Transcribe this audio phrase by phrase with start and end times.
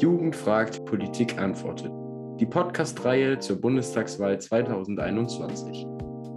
[0.00, 1.90] Jugend fragt, Politik antwortet.
[2.38, 5.84] Die Podcast-Reihe zur Bundestagswahl 2021.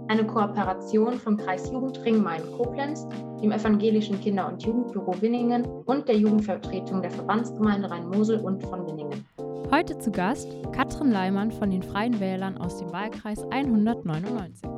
[0.08, 3.06] Eine Kooperation vom Kreis Jugendring Main-Koblenz,
[3.40, 9.24] dem Evangelischen Kinder- und Jugendbüro Winningen und der Jugendvertretung der Verbandsgemeinde Rhein-Mosel und von Winningen.
[9.70, 14.68] Heute zu Gast Katrin Leimann von den Freien Wählern aus dem Wahlkreis 199.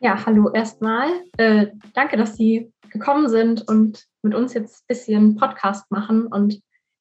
[0.00, 1.08] Ja, hallo erstmal.
[1.36, 6.60] Äh, danke, dass Sie gekommen sind und mit uns jetzt ein bisschen Podcast machen und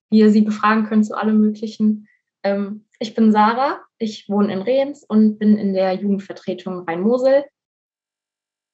[0.09, 2.07] wir Sie befragen können zu allem Möglichen.
[2.43, 7.45] Ähm, ich bin Sarah, ich wohne in Rehens und bin in der Jugendvertretung Rhein-Mosel.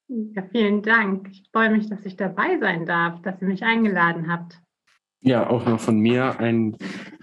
[0.08, 1.28] Ja, vielen Dank.
[1.30, 4.58] Ich freue mich, dass ich dabei sein darf, dass ihr mich eingeladen habt.
[5.20, 6.76] Ja, auch noch von mir ein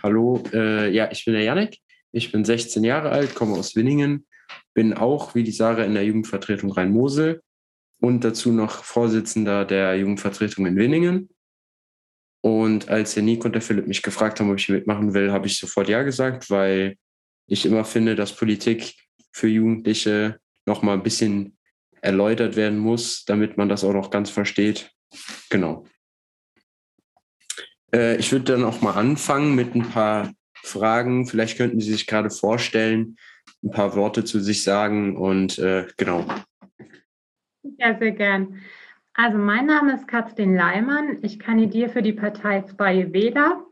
[0.03, 0.43] Hallo.
[0.53, 1.79] Äh, ja, ich bin der Janik.
[2.11, 4.25] Ich bin 16 Jahre alt, komme aus Winningen,
[4.73, 7.41] bin auch wie die Sarah in der Jugendvertretung Rhein-Mosel
[7.99, 11.29] und dazu noch Vorsitzender der Jugendvertretung in Winningen.
[12.41, 15.47] Und als der Nick und der Philipp mich gefragt haben, ob ich mitmachen will, habe
[15.47, 16.97] ich sofort Ja gesagt, weil
[17.47, 18.93] ich immer finde, dass Politik
[19.31, 21.57] für Jugendliche noch mal ein bisschen
[22.01, 24.91] erläutert werden muss, damit man das auch noch ganz versteht.
[25.49, 25.85] Genau.
[27.93, 31.25] Äh, ich würde dann auch mal anfangen mit ein paar Fragen.
[31.27, 33.17] Vielleicht könnten Sie sich gerade vorstellen,
[33.63, 36.25] ein paar Worte zu sich sagen und äh, genau.
[37.77, 38.61] Ja, sehr gern.
[39.13, 41.19] Also mein Name ist Katrin Leimann.
[41.21, 43.65] Ich kandidiere für die Partei Freie Wähler.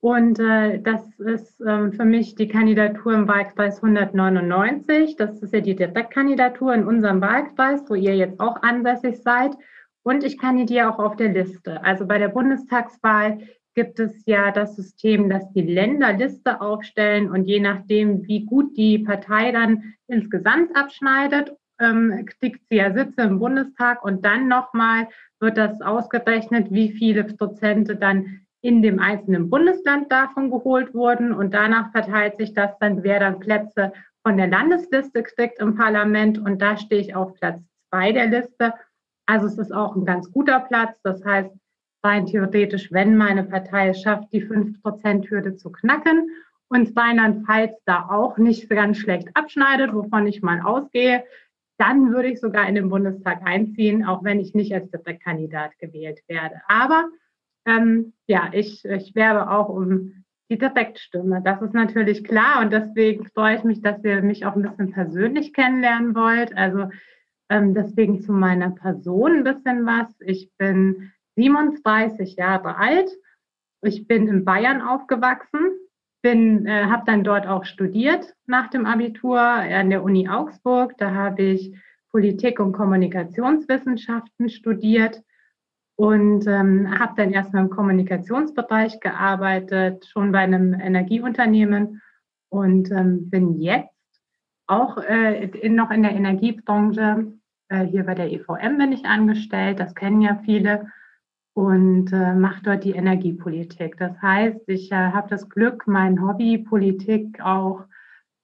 [0.00, 5.16] Und äh, das ist ähm, für mich die Kandidatur im Wahlkreis 199.
[5.16, 9.52] Das ist ja die Direktkandidatur in unserem Wahlkreis, wo ihr jetzt auch ansässig seid.
[10.02, 11.82] Und ich kandidiere auch auf der Liste.
[11.82, 13.38] Also bei der Bundestagswahl
[13.74, 18.76] gibt es ja das System, dass die Länder Liste aufstellen und je nachdem, wie gut
[18.76, 25.08] die Partei dann insgesamt abschneidet, ähm, kriegt sie ja Sitze im Bundestag und dann nochmal
[25.40, 31.32] wird das ausgerechnet, wie viele Prozente dann in dem einzelnen Bundesland davon geholt wurden.
[31.32, 33.92] Und danach verteilt sich das dann, wer dann Plätze
[34.22, 36.38] von der Landesliste kriegt im Parlament.
[36.38, 38.72] Und da stehe ich auf Platz zwei der Liste.
[39.26, 40.98] Also es ist auch ein ganz guter Platz.
[41.02, 41.50] Das heißt,
[42.02, 46.30] rein theoretisch, wenn meine Partei es schafft, die 5%-Hürde zu knacken
[46.68, 51.24] und Rheinland-Pfalz da auch nicht ganz schlecht abschneidet, wovon ich mal ausgehe,
[51.78, 56.20] dann würde ich sogar in den Bundestag einziehen, auch wenn ich nicht als Direktkandidat gewählt
[56.28, 56.60] werde.
[56.68, 57.08] Aber
[57.66, 61.42] ähm, ja, ich, ich werbe auch um die Direktstimme.
[61.42, 64.92] Das ist natürlich klar und deswegen freue ich mich, dass ihr mich auch ein bisschen
[64.92, 66.56] persönlich kennenlernen wollt.
[66.56, 66.90] Also
[67.48, 70.08] ähm, deswegen zu meiner Person ein bisschen was.
[70.20, 73.10] Ich bin 37 Jahre alt.
[73.82, 75.70] Ich bin in Bayern aufgewachsen,
[76.24, 80.94] bin, äh, habe dann dort auch studiert nach dem Abitur an der Uni Augsburg.
[80.96, 81.76] Da habe ich
[82.10, 85.20] Politik und Kommunikationswissenschaften studiert
[85.96, 92.00] und ähm, habe dann erstmal im Kommunikationsbereich gearbeitet, schon bei einem Energieunternehmen
[92.48, 93.90] und ähm, bin jetzt
[94.66, 97.34] auch äh, in, noch in der Energiebranche.
[97.68, 100.86] Äh, hier bei der EVM bin ich angestellt, das kennen ja viele,
[101.54, 103.96] und äh, mache dort die Energiepolitik.
[103.96, 107.84] Das heißt, ich äh, habe das Glück, mein Hobby Politik auch,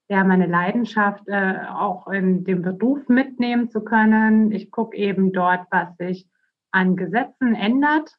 [0.08, 4.52] ja, meine Leidenschaft äh, auch in dem Beruf mitnehmen zu können.
[4.52, 6.28] Ich gucke eben dort, was sich
[6.70, 8.16] an Gesetzen ändert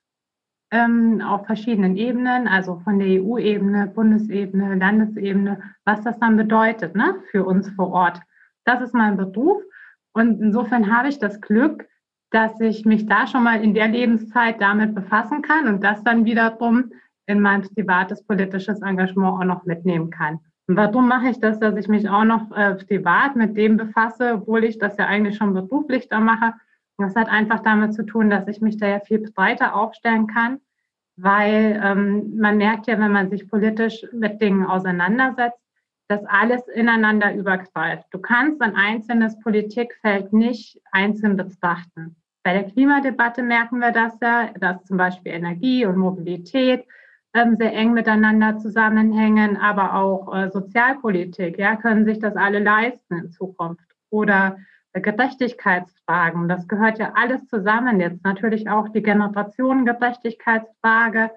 [0.71, 7.15] ähm, auf verschiedenen Ebenen, also von der EU-Ebene, Bundesebene, Landesebene, was das dann bedeutet ne,
[7.29, 8.19] für uns vor Ort.
[8.65, 9.61] Das ist mein Beruf
[10.13, 11.87] und insofern habe ich das Glück,
[12.31, 16.25] dass ich mich da schon mal in der Lebenszeit damit befassen kann und das dann
[16.25, 16.91] wiederum
[17.27, 20.39] in mein privates politisches Engagement auch noch mitnehmen kann.
[20.67, 24.35] Und warum mache ich das, dass ich mich auch noch äh, privat mit dem befasse,
[24.35, 26.53] obwohl ich das ja eigentlich schon beruflich da mache?
[26.97, 30.59] Das hat einfach damit zu tun, dass ich mich da ja viel breiter aufstellen kann,
[31.17, 35.59] weil ähm, man merkt ja, wenn man sich politisch mit Dingen auseinandersetzt,
[36.07, 38.05] dass alles ineinander übergreift.
[38.11, 42.15] Du kannst ein einzelnes Politikfeld nicht einzeln betrachten.
[42.43, 46.85] Bei der Klimadebatte merken wir das ja, dass zum Beispiel Energie und Mobilität
[47.33, 53.17] ähm, sehr eng miteinander zusammenhängen, aber auch äh, Sozialpolitik, ja, können sich das alle leisten
[53.17, 53.85] in Zukunft.
[54.09, 54.57] Oder
[54.93, 56.49] Gerechtigkeitsfragen.
[56.49, 58.01] Das gehört ja alles zusammen.
[58.01, 61.31] Jetzt natürlich auch die Generationengerechtigkeitsfrage.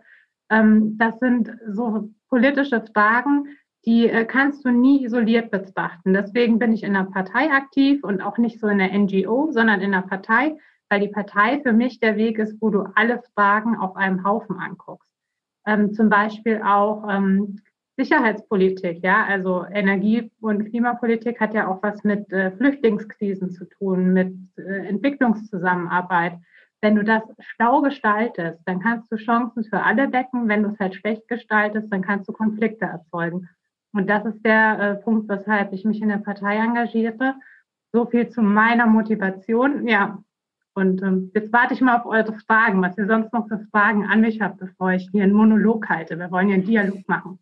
[0.50, 3.46] Ähm, das sind so politische Fragen,
[3.86, 6.14] die äh, kannst du nie isoliert betrachten.
[6.14, 9.80] Deswegen bin ich in der Partei aktiv und auch nicht so in der NGO, sondern
[9.80, 10.56] in der Partei,
[10.88, 14.58] weil die Partei für mich der Weg ist, wo du alle Fragen auf einem Haufen
[14.58, 15.08] anguckst.
[15.66, 17.60] Ähm, zum Beispiel auch ähm,
[17.96, 24.12] Sicherheitspolitik, ja, also Energie- und Klimapolitik hat ja auch was mit äh, Flüchtlingskrisen zu tun,
[24.12, 26.38] mit äh, Entwicklungszusammenarbeit.
[26.82, 30.48] wenn du das schlau gestaltest, dann kannst du Chancen für alle decken.
[30.48, 33.48] Wenn du es halt schlecht gestaltest, dann kannst du Konflikte erzeugen.
[33.94, 37.36] Und das ist der äh, Punkt, weshalb ich mich in der Partei engagierte.
[37.92, 39.86] So viel zu meiner Motivation.
[39.86, 40.18] Ja,
[40.74, 44.06] und ähm, jetzt warte ich mal auf eure Fragen, was ihr sonst noch für Fragen
[44.06, 46.18] an mich habt, bevor ich hier einen Monolog halte.
[46.18, 47.38] Wir wollen ja einen Dialog machen.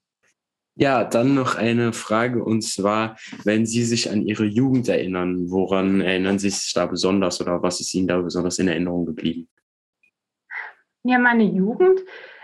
[0.75, 6.01] Ja, dann noch eine Frage und zwar, wenn Sie sich an Ihre Jugend erinnern, woran
[6.01, 9.49] erinnern Sie sich da besonders oder was ist Ihnen da besonders in Erinnerung geblieben?
[11.05, 12.01] Ja, meine Jugend,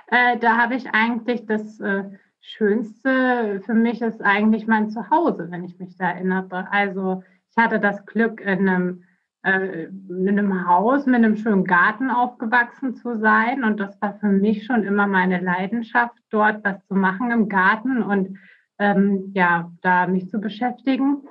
[0.08, 2.04] äh, da habe ich eigentlich das äh,
[2.40, 6.70] Schönste für mich ist eigentlich mein Zuhause, wenn ich mich da erinnere.
[6.70, 9.04] Also ich hatte das Glück, in einem
[9.42, 13.64] äh, in einem Haus mit einem schönen Garten aufgewachsen zu sein.
[13.64, 18.02] Und das war für mich schon immer meine Leidenschaft, dort was zu machen im Garten
[18.02, 18.38] und
[18.78, 21.22] ähm, ja, da mich zu beschäftigen.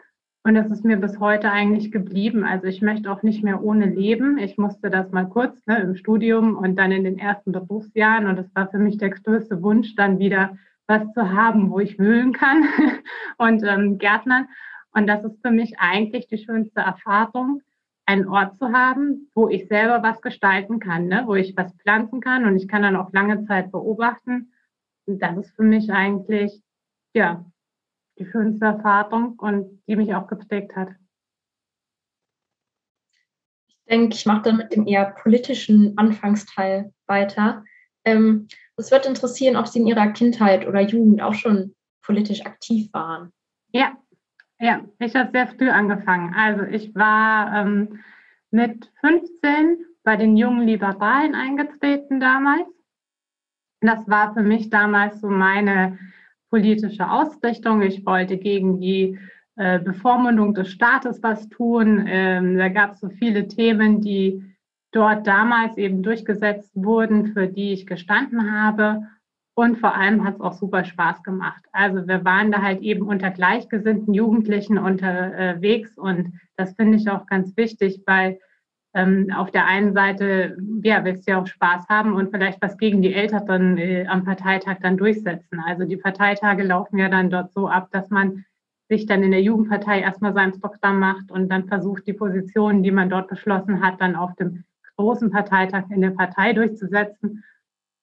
[0.44, 2.46] Und das ist mir bis heute eigentlich geblieben.
[2.46, 4.38] Also ich möchte auch nicht mehr ohne leben.
[4.38, 8.28] Ich musste das mal kurz ne, im Studium und dann in den ersten Berufsjahren.
[8.28, 10.58] Und das war für mich der größte Wunsch, dann wieder
[10.88, 12.64] was zu haben, wo ich wühlen kann
[13.38, 14.48] und ähm, Gärtnern.
[14.94, 17.62] Und das ist für mich eigentlich die schönste Erfahrung,
[18.08, 21.24] einen Ort zu haben, wo ich selber was gestalten kann, ne?
[21.26, 24.54] wo ich was pflanzen kann und ich kann dann auch lange Zeit beobachten.
[25.06, 26.64] Und das ist für mich eigentlich,
[27.14, 27.46] ja,
[28.18, 30.90] die schönste Erfahrung und die mich auch geprägt hat.
[33.68, 37.64] Ich denke, ich mache dann mit dem eher politischen Anfangsteil weiter.
[38.06, 42.92] Ähm, es wird interessieren, ob Sie in Ihrer Kindheit oder Jugend auch schon politisch aktiv
[42.94, 43.34] waren.
[43.72, 43.98] Ja,
[44.60, 46.34] ja, ich habe sehr früh angefangen.
[46.36, 48.00] Also ich war ähm,
[48.52, 52.68] mit 15 bei den jungen Liberalen eingetreten damals.
[53.82, 56.00] Das war für mich damals so meine
[56.50, 57.82] politische Ausrichtung.
[57.82, 59.20] Ich wollte gegen die
[59.58, 62.06] äh, Bevormundung des Staates was tun.
[62.08, 64.44] Ähm, da gab es so viele Themen, die
[64.92, 69.08] dort damals eben durchgesetzt wurden, für die ich gestanden habe.
[69.58, 71.64] Und vor allem hat es auch super Spaß gemacht.
[71.72, 77.26] Also wir waren da halt eben unter gleichgesinnten Jugendlichen unterwegs und das finde ich auch
[77.26, 78.40] ganz wichtig, weil
[78.94, 82.78] ähm, auf der einen Seite, ja, willst du ja auch Spaß haben und vielleicht was
[82.78, 85.60] gegen die Älteren äh, am Parteitag dann durchsetzen.
[85.66, 88.46] Also die Parteitage laufen ja dann dort so ab, dass man
[88.90, 92.92] sich dann in der Jugendpartei erstmal sein Programm macht und dann versucht, die Positionen, die
[92.92, 94.66] man dort beschlossen hat, dann auf dem
[94.98, 97.44] großen Parteitag in der Partei durchzusetzen.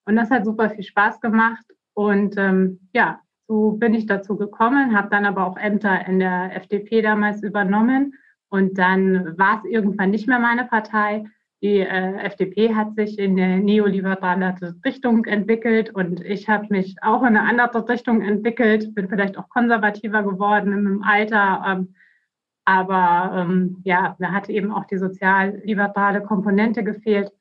[0.06, 1.64] Und das hat super viel Spaß gemacht.
[1.94, 6.56] Und ähm, ja, so bin ich dazu gekommen, habe dann aber auch Ämter in der
[6.56, 8.14] FDP damals übernommen.
[8.48, 11.24] Und dann war es irgendwann nicht mehr meine Partei.
[11.62, 14.54] Die äh, FDP hat sich in eine neoliberale
[14.84, 19.48] Richtung entwickelt und ich habe mich auch in eine andere Richtung entwickelt, bin vielleicht auch
[19.48, 21.64] konservativer geworden im Alter.
[21.66, 21.94] Ähm,
[22.66, 27.32] aber ähm, ja, mir hatte eben auch die sozialliberale Komponente gefehlt.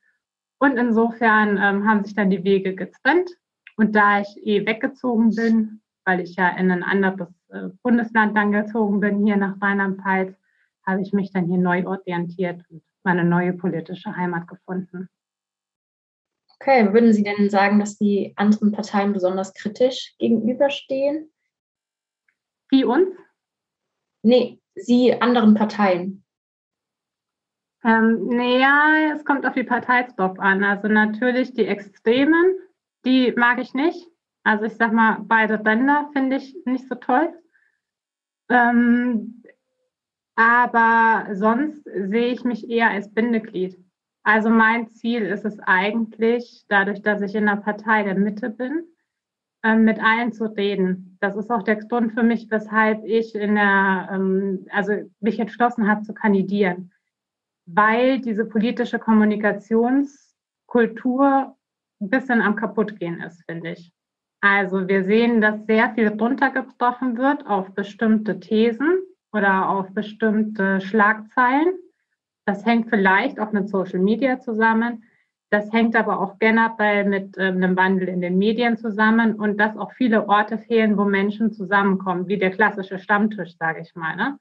[0.64, 3.30] Und insofern ähm, haben sich dann die Wege getrennt.
[3.76, 8.50] Und da ich eh weggezogen bin, weil ich ja in ein anderes äh, Bundesland dann
[8.50, 10.34] gezogen bin, hier nach Rheinland-Pfalz,
[10.86, 15.10] habe ich mich dann hier neu orientiert und meine neue politische Heimat gefunden.
[16.54, 21.30] Okay, würden Sie denn sagen, dass die anderen Parteien besonders kritisch gegenüberstehen?
[22.72, 23.10] Die uns?
[24.22, 26.23] Nee, Sie anderen Parteien.
[27.84, 30.64] Ähm, naja, es kommt auf die Parteistop an.
[30.64, 32.56] Also natürlich die Extremen,
[33.04, 34.08] die mag ich nicht.
[34.42, 37.28] Also ich sag mal, beide Ränder finde ich nicht so toll.
[38.48, 39.42] Ähm,
[40.34, 43.78] aber sonst sehe ich mich eher als Bindeglied.
[44.22, 48.84] Also mein Ziel ist es eigentlich, dadurch, dass ich in der Partei der Mitte bin,
[49.62, 51.18] ähm, mit allen zu reden.
[51.20, 55.86] Das ist auch der Grund für mich, weshalb ich in der, ähm, also mich entschlossen
[55.86, 56.93] habe zu kandidieren
[57.66, 61.56] weil diese politische Kommunikationskultur
[62.00, 63.92] ein bisschen am kaputtgehen ist, finde ich.
[64.40, 68.98] Also wir sehen, dass sehr viel runtergebrochen wird auf bestimmte Thesen
[69.32, 71.78] oder auf bestimmte Schlagzeilen.
[72.44, 75.04] Das hängt vielleicht auch mit Social Media zusammen.
[75.50, 79.76] Das hängt aber auch generell mit äh, einem Wandel in den Medien zusammen und dass
[79.76, 84.16] auch viele Orte fehlen, wo Menschen zusammenkommen, wie der klassische Stammtisch, sage ich mal.
[84.16, 84.38] Ne?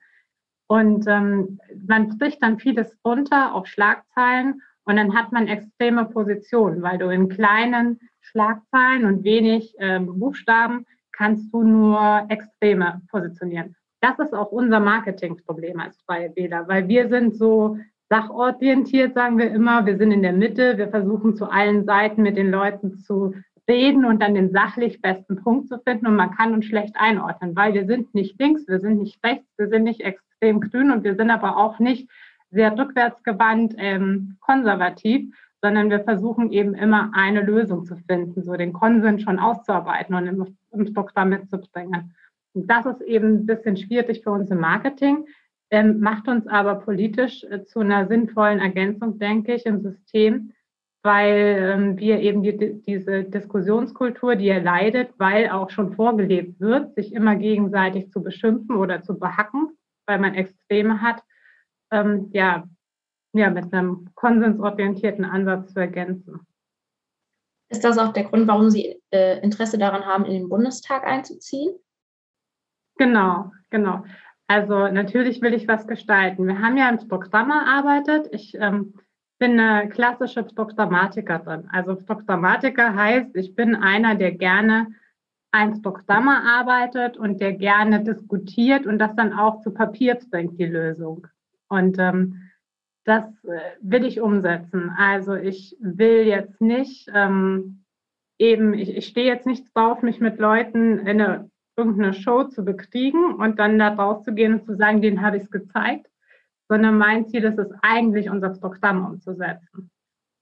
[0.68, 6.82] Und ähm, man bricht dann vieles runter auf Schlagzeilen und dann hat man extreme Positionen,
[6.82, 13.76] weil du in kleinen Schlagzeilen und wenig ähm, Buchstaben kannst du nur Extreme positionieren.
[14.02, 17.78] Das ist auch unser Marketingproblem als Freie Wähler, weil wir sind so
[18.10, 19.86] sachorientiert, sagen wir immer.
[19.86, 20.78] Wir sind in der Mitte.
[20.78, 23.34] Wir versuchen zu allen Seiten mit den Leuten zu
[23.70, 26.08] reden und dann den sachlich besten Punkt zu finden.
[26.08, 29.48] Und man kann uns schlecht einordnen, weil wir sind nicht links, wir sind nicht rechts,
[29.58, 32.10] wir sind nicht extrem extrem grün und wir sind aber auch nicht
[32.52, 38.74] sehr rückwärtsgewandt ähm, konservativ, sondern wir versuchen eben immer eine Lösung zu finden, so den
[38.74, 40.28] Konsens schon auszuarbeiten und
[40.72, 42.14] im, Programm mitzubringen.
[42.54, 45.26] Und das ist eben ein bisschen schwierig für uns im Marketing,
[45.72, 50.52] ähm, macht uns aber politisch äh, zu einer sinnvollen Ergänzung, denke ich, im System,
[51.02, 56.94] weil ähm, wir eben die, diese Diskussionskultur, die er leidet, weil auch schon vorgelebt wird,
[56.96, 59.70] sich immer gegenseitig zu beschimpfen oder zu behacken,
[60.06, 61.24] weil man Extreme hat,
[61.92, 62.68] ähm, ja,
[63.34, 66.46] ja, mit einem konsensorientierten Ansatz zu ergänzen.
[67.70, 71.76] Ist das auch der Grund, warum Sie äh, Interesse daran haben, in den Bundestag einzuziehen?
[72.98, 74.04] Genau, genau.
[74.48, 76.46] Also natürlich will ich was gestalten.
[76.46, 78.28] Wir haben ja im Programm erarbeitet.
[78.32, 78.94] Ich ähm,
[79.40, 81.68] bin eine klassische Programmatikerin.
[81.72, 84.88] Also Programmatiker heißt, ich bin einer, der gerne
[85.54, 90.66] ein Programm arbeitet und der gerne diskutiert und das dann auch zu Papier bringt, die
[90.66, 91.28] Lösung.
[91.70, 92.50] Und ähm,
[93.06, 94.90] das äh, will ich umsetzen.
[94.98, 97.84] Also ich will jetzt nicht ähm,
[98.40, 102.66] eben, ich, ich stehe jetzt nicht drauf, mich mit Leuten in eine, irgendeine Show zu
[102.66, 106.08] bekriegen und dann da rauszugehen und zu sagen, denen habe ich es gezeigt,
[106.68, 109.92] sondern mein Ziel ist es eigentlich, unser Programm umzusetzen.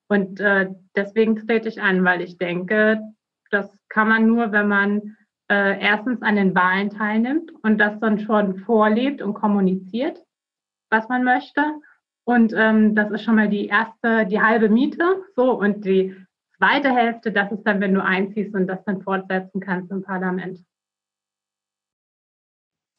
[0.07, 3.01] Und äh, deswegen trete ich an, weil ich denke,
[3.51, 5.17] das kann man nur, wenn man
[5.49, 10.23] äh, erstens an den Wahlen teilnimmt und das dann schon vorlebt und kommuniziert,
[10.89, 11.61] was man möchte.
[12.23, 15.23] Und ähm, das ist schon mal die erste, die halbe Miete.
[15.35, 16.15] So, und die
[16.57, 20.63] zweite Hälfte, das ist dann, wenn du einziehst und das dann fortsetzen kannst im Parlament.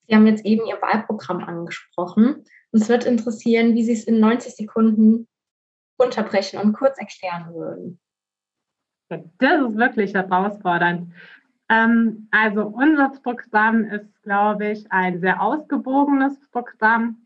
[0.06, 2.44] Sie haben jetzt eben Ihr Wahlprogramm angesprochen.
[2.72, 5.26] Uns wird interessieren, wie Sie es in 90 Sekunden
[5.96, 8.01] unterbrechen und kurz erklären würden.
[9.38, 11.12] Das ist wirklich herausfordernd.
[11.68, 17.18] Ähm, also unser Programm ist, glaube ich, ein sehr ausgewogenes Programm.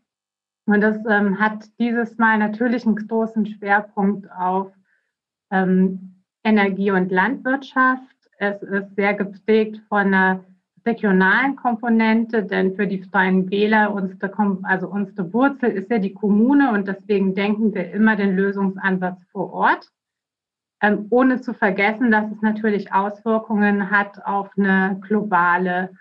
[0.65, 4.71] Und das ähm, hat dieses Mal natürlich einen großen Schwerpunkt auf
[5.51, 8.15] ähm, Energie- und Landwirtschaft.
[8.37, 10.43] Es ist sehr geprägt von einer
[10.85, 14.31] regionalen Komponente, denn für die Freien Wähler, unsere,
[14.63, 19.51] also unsere Wurzel ist ja die Kommune und deswegen denken wir immer den Lösungsansatz vor
[19.53, 19.91] Ort,
[20.81, 25.91] ähm, ohne zu vergessen, dass es natürlich Auswirkungen hat auf eine globale,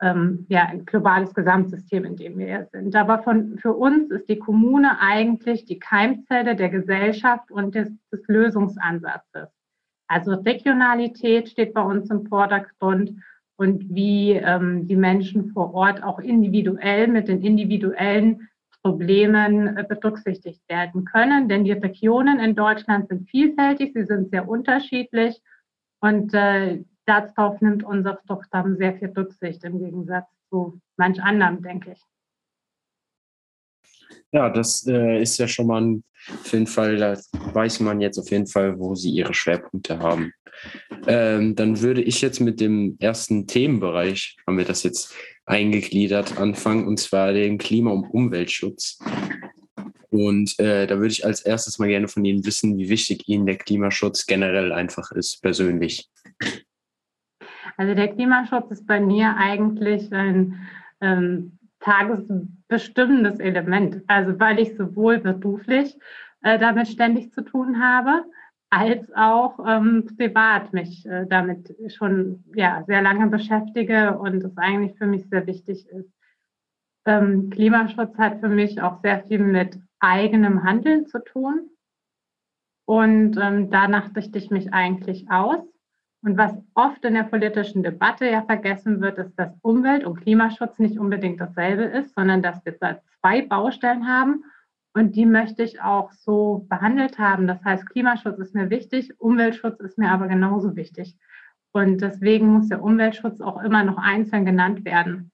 [0.00, 2.94] ähm, ja, ein globales Gesamtsystem, in dem wir sind.
[2.96, 8.26] Aber von, für uns ist die Kommune eigentlich die Keimzelle der Gesellschaft und des, des
[8.26, 9.48] Lösungsansatzes.
[10.08, 13.12] Also Regionalität steht bei uns im Vordergrund
[13.56, 18.48] und wie ähm, die Menschen vor Ort auch individuell mit den individuellen
[18.86, 21.48] Problemen äh, berücksichtigt werden können.
[21.48, 25.42] Denn die Regionen in Deutschland sind vielfältig, sie sind sehr unterschiedlich
[26.00, 31.92] und äh, darauf nimmt unser Programm sehr viel Rücksicht im Gegensatz zu manch anderem, denke
[31.92, 32.02] ich.
[34.30, 37.16] Ja, das äh, ist ja schon mal ein, auf jeden Fall, da
[37.54, 40.32] weiß man jetzt auf jeden Fall, wo sie ihre Schwerpunkte haben.
[41.08, 45.12] Ähm, dann würde ich jetzt mit dem ersten Themenbereich, haben wir das jetzt
[45.46, 48.98] eingegliedert, anfangen, und zwar den Klima- und Umweltschutz.
[50.10, 53.46] Und äh, da würde ich als erstes mal gerne von Ihnen wissen, wie wichtig Ihnen
[53.46, 56.08] der Klimaschutz generell einfach ist, persönlich.
[57.76, 60.66] Also der Klimaschutz ist bei mir eigentlich ein
[61.00, 64.02] ähm, tagesbestimmendes Element.
[64.06, 65.96] Also weil ich sowohl beruflich
[66.42, 68.24] äh, damit ständig zu tun habe,
[68.70, 74.96] als auch ähm, privat mich äh, damit schon ja, sehr lange beschäftige und es eigentlich
[74.98, 76.12] für mich sehr wichtig ist.
[77.04, 81.70] Ähm, Klimaschutz hat für mich auch sehr viel mit eigenem Handeln zu tun.
[82.86, 85.60] Und ähm, danach richte ich mich eigentlich aus.
[86.22, 90.78] Und was oft in der politischen Debatte ja vergessen wird, ist, dass Umwelt- und Klimaschutz
[90.78, 94.44] nicht unbedingt dasselbe ist, sondern dass wir da zwei Baustellen haben
[94.96, 97.46] und die möchte ich auch so behandelt haben.
[97.46, 101.16] Das heißt, Klimaschutz ist mir wichtig, Umweltschutz ist mir aber genauso wichtig.
[101.72, 105.30] Und deswegen muss der Umweltschutz auch immer noch einzeln genannt werden.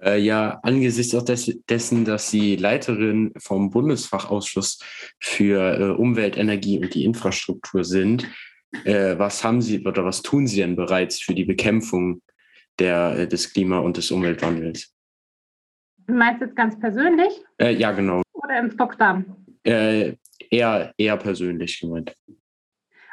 [0.00, 4.78] Äh, ja, angesichts auch des, dessen, dass Sie Leiterin vom Bundesfachausschuss
[5.20, 8.26] für äh, Umwelt, Energie und die Infrastruktur sind,
[8.84, 12.22] äh, was haben Sie oder was tun Sie denn bereits für die Bekämpfung
[12.78, 14.95] der, äh, des Klima- und des Umweltwandels?
[16.06, 17.42] Du meinst jetzt ganz persönlich?
[17.58, 18.22] Äh, ja, genau.
[18.32, 19.24] Oder im Stockdarm?
[19.64, 20.14] Äh,
[20.50, 22.16] eher, eher persönlich gemeint.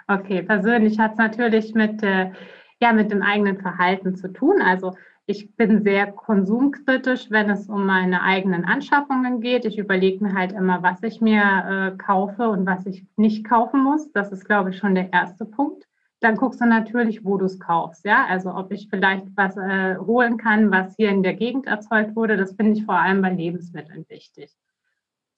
[0.07, 2.31] Okay, persönlich hat es natürlich mit, äh,
[2.79, 4.61] ja, mit dem eigenen Verhalten zu tun.
[4.61, 4.93] Also
[5.25, 9.65] ich bin sehr konsumkritisch, wenn es um meine eigenen Anschaffungen geht.
[9.65, 13.81] Ich überlege mir halt immer, was ich mir äh, kaufe und was ich nicht kaufen
[13.81, 14.11] muss.
[14.11, 15.85] Das ist, glaube ich, schon der erste Punkt
[16.23, 18.05] dann guckst du natürlich, wo du es kaufst.
[18.05, 22.15] Ja, also ob ich vielleicht was äh, holen kann, was hier in der Gegend erzeugt
[22.15, 22.37] wurde.
[22.37, 24.55] Das finde ich vor allem bei Lebensmitteln wichtig.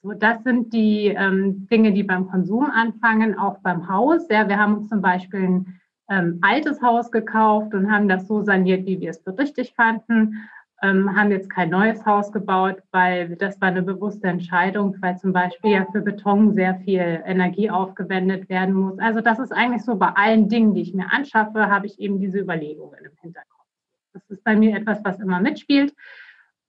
[0.03, 4.27] So, das sind die ähm, Dinge, die beim Konsum anfangen, auch beim Haus.
[4.29, 8.43] Ja, wir haben uns zum Beispiel ein ähm, altes Haus gekauft und haben das so
[8.43, 10.47] saniert, wie wir es für richtig fanden.
[10.85, 15.33] Ähm, haben jetzt kein neues Haus gebaut, weil das war eine bewusste Entscheidung, weil zum
[15.33, 18.99] Beispiel ja für Beton sehr viel Energie aufgewendet werden muss.
[18.99, 22.19] Also das ist eigentlich so bei allen Dingen, die ich mir anschaffe, habe ich eben
[22.19, 23.65] diese Überlegungen im Hinterkopf.
[24.13, 25.93] Das ist bei mir etwas, was immer mitspielt.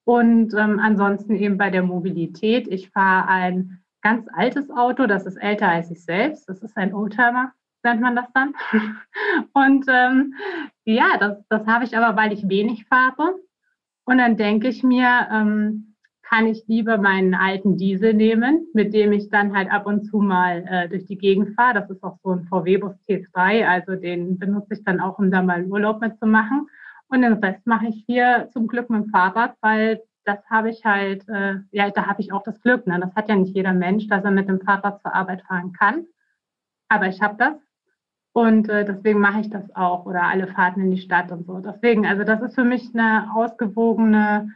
[0.05, 2.69] Und ähm, ansonsten eben bei der Mobilität.
[2.69, 6.49] Ich fahre ein ganz altes Auto, das ist älter als ich selbst.
[6.49, 8.55] Das ist ein Oldtimer, nennt man das dann.
[9.53, 10.35] Und ähm,
[10.85, 13.35] ja, das, das habe ich aber, weil ich wenig fahre.
[14.07, 19.13] Und dann denke ich mir, ähm, kann ich lieber meinen alten Diesel nehmen, mit dem
[19.13, 21.75] ich dann halt ab und zu mal äh, durch die Gegend fahre.
[21.81, 25.43] Das ist auch so ein VW-Bus T2, also den benutze ich dann auch, um da
[25.43, 26.69] mal Urlaub mitzumachen.
[27.09, 30.85] Und den Rest mache ich hier zum Glück mit dem Fahrrad, weil das habe ich
[30.85, 32.87] halt, äh, ja, da habe ich auch das Glück.
[32.87, 32.99] Ne?
[33.01, 36.07] Das hat ja nicht jeder Mensch, dass er mit dem Fahrrad zur Arbeit fahren kann.
[36.89, 37.55] Aber ich habe das.
[38.37, 41.61] Und äh, deswegen mache ich das auch oder alle Fahrten in die Stadt und so.
[41.61, 44.51] Deswegen, also das ist für mich eine ausgewogene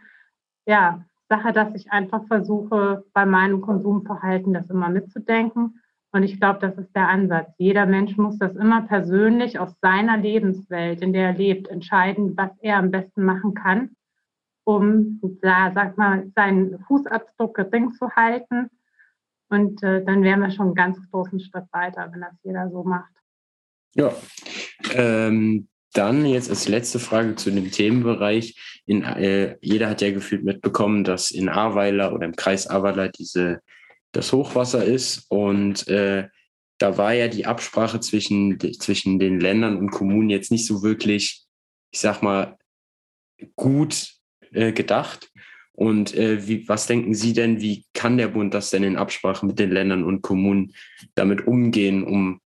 [0.67, 5.81] ja, Sache, dass ich einfach versuche, bei meinem Konsumverhalten das immer mitzudenken
[6.13, 7.55] und ich glaube, das ist der Ansatz.
[7.57, 12.51] Jeder Mensch muss das immer persönlich aus seiner Lebenswelt, in der er lebt, entscheiden, was
[12.61, 13.97] er am besten machen kann,
[14.65, 18.69] um da, sag mal, seinen Fußabdruck gering zu halten.
[19.49, 22.83] Und äh, dann wären wir schon einen ganz großen Schritt weiter, wenn das jeder so
[22.83, 23.20] macht.
[23.95, 24.15] Ja,
[24.95, 28.83] ähm, dann jetzt als letzte Frage zu dem Themenbereich.
[28.87, 33.61] In, äh, jeder hat ja gefühlt mitbekommen, dass in Ahrweiler oder im Kreis Ahrweiler diese
[34.13, 35.27] das Hochwasser ist.
[35.29, 36.29] Und äh,
[36.79, 41.45] da war ja die Absprache zwischen, zwischen den Ländern und Kommunen jetzt nicht so wirklich,
[41.91, 42.57] ich sag mal,
[43.57, 44.15] gut
[44.53, 45.31] äh, gedacht.
[45.73, 49.47] Und äh, wie, was denken Sie denn, wie kann der Bund das denn in Absprache
[49.47, 50.75] mit den Ländern und Kommunen
[51.15, 52.41] damit umgehen, um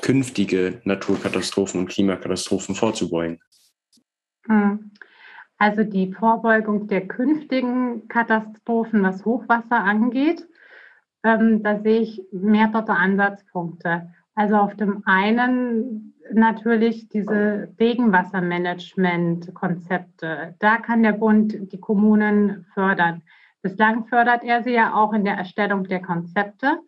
[0.00, 3.40] künftige Naturkatastrophen und Klimakatastrophen vorzubeugen?
[4.46, 4.92] Hm.
[5.58, 10.48] Also die Vorbeugung der künftigen Katastrophen, was Hochwasser angeht,
[11.22, 14.10] ähm, da sehe ich mehrere Ansatzpunkte.
[14.34, 20.54] Also auf dem einen natürlich diese Regenwassermanagement-Konzepte.
[20.58, 23.20] Da kann der Bund die Kommunen fördern.
[23.60, 26.78] Bislang fördert er sie ja auch in der Erstellung der Konzepte.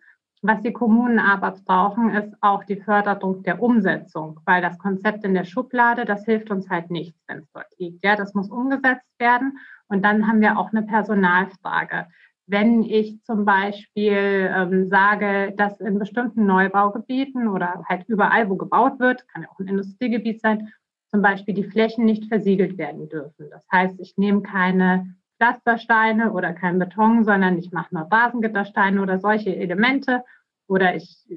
[0.45, 5.33] Was die Kommunen aber brauchen, ist auch die Förderung der Umsetzung, weil das Konzept in
[5.33, 8.03] der Schublade, das hilft uns halt nichts, wenn es dort liegt.
[8.03, 9.57] Ja, das muss umgesetzt werden.
[9.87, 12.07] Und dann haben wir auch eine Personalfrage
[12.45, 18.99] wenn ich zum Beispiel ähm, sage, dass in bestimmten Neubaugebieten oder halt überall, wo gebaut
[18.99, 20.73] wird, kann ja auch ein Industriegebiet sein,
[21.09, 23.49] zum Beispiel die Flächen nicht versiegelt werden dürfen.
[23.49, 29.19] Das heißt, ich nehme keine Pflastersteine oder kein Beton, sondern ich mache nur Basengittersteine oder
[29.19, 30.23] solche Elemente
[30.67, 31.27] oder ich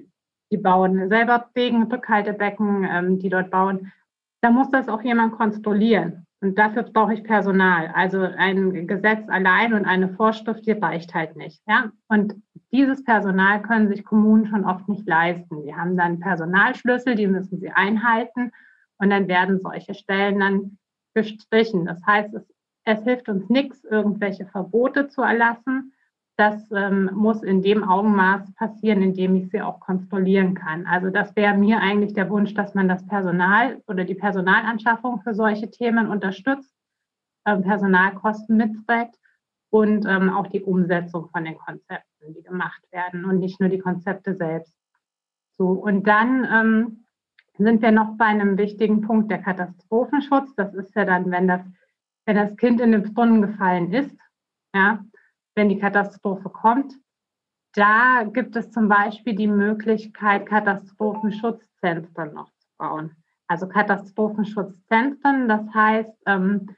[0.52, 3.92] die bauen selber Regenrückhaltebecken, ähm, die dort bauen.
[4.42, 6.26] Da muss das auch jemand kontrollieren.
[6.40, 7.90] Und dafür brauche ich Personal.
[7.94, 11.62] Also ein Gesetz allein und eine Vorschrift, die reicht halt nicht.
[11.66, 11.90] Ja?
[12.08, 12.34] Und
[12.72, 15.64] dieses Personal können sich Kommunen schon oft nicht leisten.
[15.64, 18.52] Die haben dann Personalschlüssel, die müssen sie einhalten
[18.98, 20.78] und dann werden solche Stellen dann
[21.14, 21.86] gestrichen.
[21.86, 22.46] Das heißt, es,
[22.86, 25.92] es hilft uns nichts, irgendwelche Verbote zu erlassen,
[26.36, 30.86] das ähm, muss in dem Augenmaß passieren, in dem ich sie auch kontrollieren kann.
[30.86, 35.34] Also das wäre mir eigentlich der Wunsch, dass man das Personal oder die Personalanschaffung für
[35.34, 36.74] solche Themen unterstützt,
[37.46, 39.16] ähm, Personalkosten mitträgt
[39.70, 43.78] und ähm, auch die Umsetzung von den Konzepten, die gemacht werden und nicht nur die
[43.78, 44.76] Konzepte selbst.
[45.56, 47.06] So, und dann ähm,
[47.58, 50.54] sind wir noch bei einem wichtigen Punkt der Katastrophenschutz.
[50.54, 51.62] Das ist ja dann, wenn das,
[52.26, 54.16] wenn das Kind in den Brunnen gefallen ist,
[54.74, 55.04] ja,
[55.54, 56.92] wenn die Katastrophe kommt.
[57.74, 63.16] Da gibt es zum Beispiel die Möglichkeit, Katastrophenschutzzentren noch zu bauen.
[63.48, 66.74] Also Katastrophenschutzzentren, das heißt, ähm,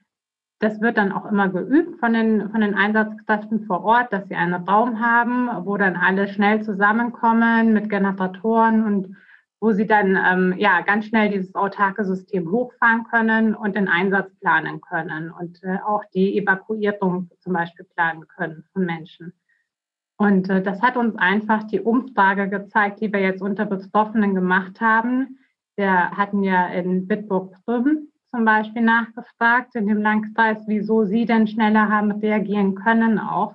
[0.61, 4.35] das wird dann auch immer geübt von den, von den Einsatzkräften vor Ort, dass sie
[4.35, 9.17] einen Raum haben, wo dann alle schnell zusammenkommen mit Generatoren und
[9.61, 14.33] wo sie dann ähm, ja ganz schnell dieses autarke System hochfahren können und den Einsatz
[14.40, 19.33] planen können und äh, auch die Evakuierung zum Beispiel planen können von Menschen.
[20.16, 24.81] Und äh, das hat uns einfach die Umfrage gezeigt, die wir jetzt unter Betroffenen gemacht
[24.81, 25.38] haben.
[25.77, 31.88] Wir hatten ja in Bitburg-Prüm zum Beispiel nachgefragt in dem Landkreis, wieso sie denn schneller
[31.88, 33.55] haben reagieren können auch.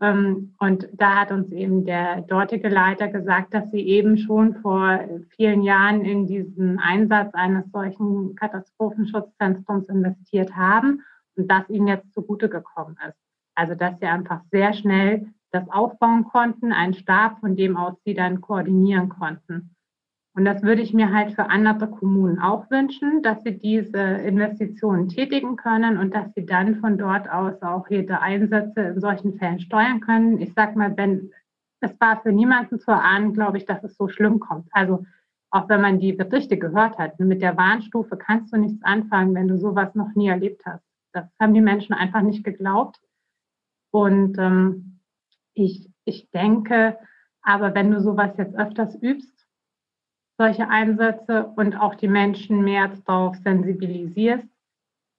[0.00, 5.00] Ähm, und da hat uns eben der dortige Leiter gesagt, dass sie eben schon vor
[5.36, 11.02] vielen Jahren in diesen Einsatz eines solchen Katastrophenschutzzentrums investiert haben
[11.36, 13.18] und das ihnen jetzt zugute gekommen ist.
[13.54, 18.14] Also dass sie einfach sehr schnell das aufbauen konnten, einen Stab, von dem aus sie
[18.14, 19.75] dann koordinieren konnten.
[20.36, 25.08] Und das würde ich mir halt für andere Kommunen auch wünschen, dass sie diese Investitionen
[25.08, 29.60] tätigen können und dass sie dann von dort aus auch jede Einsätze in solchen Fällen
[29.60, 30.38] steuern können.
[30.38, 31.30] Ich sage mal, wenn
[31.80, 34.68] es war für niemanden zu erahnen, glaube ich, dass es so schlimm kommt.
[34.72, 35.06] Also
[35.50, 39.48] auch wenn man die Berichte gehört hat, mit der Warnstufe kannst du nichts anfangen, wenn
[39.48, 40.84] du sowas noch nie erlebt hast.
[41.12, 43.00] Das haben die Menschen einfach nicht geglaubt.
[43.90, 45.00] Und ähm,
[45.54, 46.98] ich, ich denke,
[47.40, 49.35] aber wenn du sowas jetzt öfters übst,
[50.38, 54.46] solche Einsätze und auch die Menschen mehr darauf sensibilisierst,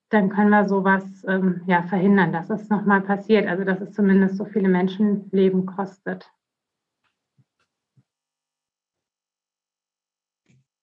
[0.10, 3.48] dann können wir sowas ähm, ja, verhindern, dass es nochmal passiert.
[3.48, 6.30] Also dass es zumindest so viele Menschenleben kostet.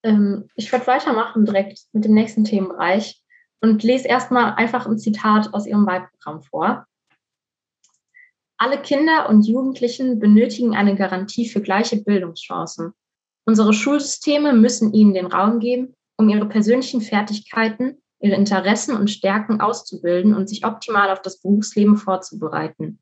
[0.02, 3.22] Ähm, ich werde weitermachen direkt mit dem nächsten Themenbereich
[3.62, 6.86] und lese erstmal einfach ein Zitat aus Ihrem Wahlprogramm vor.
[8.58, 12.92] Alle Kinder und Jugendlichen benötigen eine Garantie für gleiche Bildungschancen.
[13.46, 19.60] Unsere Schulsysteme müssen ihnen den Raum geben, um ihre persönlichen Fertigkeiten, ihre Interessen und Stärken
[19.60, 23.00] auszubilden und sich optimal auf das Berufsleben vorzubereiten.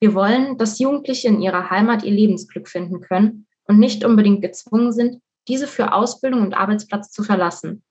[0.00, 4.92] Wir wollen, dass Jugendliche in ihrer Heimat ihr Lebensglück finden können und nicht unbedingt gezwungen
[4.92, 7.84] sind, diese für Ausbildung und Arbeitsplatz zu verlassen.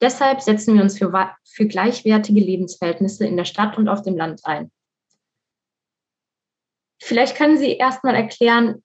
[0.00, 1.12] Deshalb setzen wir uns für,
[1.44, 4.70] für gleichwertige Lebensverhältnisse in der Stadt und auf dem Land ein.
[7.00, 8.82] Vielleicht können Sie erstmal erklären,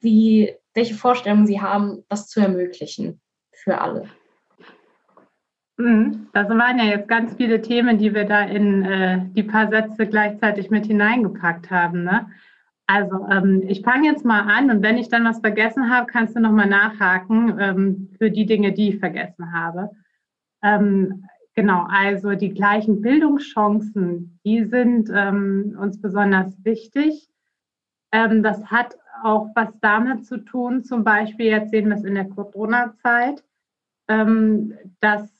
[0.00, 3.20] wie welche Vorstellungen Sie haben, das zu ermöglichen
[3.52, 4.08] für alle.
[5.76, 6.28] Mhm.
[6.32, 10.06] Das waren ja jetzt ganz viele Themen, die wir da in äh, die paar Sätze
[10.06, 12.04] gleichzeitig mit hineingepackt haben.
[12.04, 12.26] Ne?
[12.86, 16.36] Also ähm, ich fange jetzt mal an und wenn ich dann was vergessen habe, kannst
[16.36, 19.90] du nochmal nachhaken ähm, für die Dinge, die ich vergessen habe.
[20.62, 27.28] Ähm, genau, also die gleichen Bildungschancen, die sind ähm, uns besonders wichtig.
[28.12, 32.14] Ähm, das hat auch was damit zu tun, zum Beispiel, jetzt sehen wir es in
[32.14, 33.42] der Corona-Zeit,
[34.08, 35.32] ähm, dass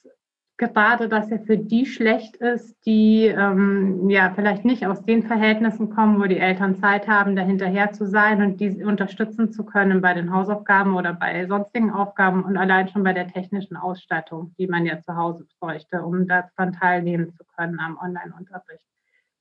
[0.56, 5.90] gerade das ja für die schlecht ist, die ähm, ja vielleicht nicht aus den Verhältnissen
[5.90, 10.14] kommen, wo die Eltern Zeit haben, dahinterher zu sein und die unterstützen zu können bei
[10.14, 14.86] den Hausaufgaben oder bei sonstigen Aufgaben und allein schon bei der technischen Ausstattung, die man
[14.86, 18.86] ja zu Hause bräuchte, um daran teilnehmen zu können am Online-Unterricht.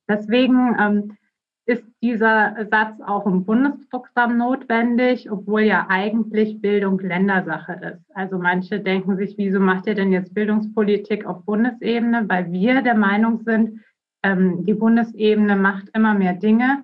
[0.10, 1.17] Deswegen ähm,
[1.65, 8.15] ist dieser Satz auch im Bundesprogramm notwendig, obwohl ja eigentlich Bildung Ländersache ist.
[8.15, 12.26] Also manche denken sich, wieso macht ihr denn jetzt Bildungspolitik auf Bundesebene?
[12.28, 13.80] Weil wir der Meinung sind,
[14.23, 16.84] ähm, die Bundesebene macht immer mehr Dinge,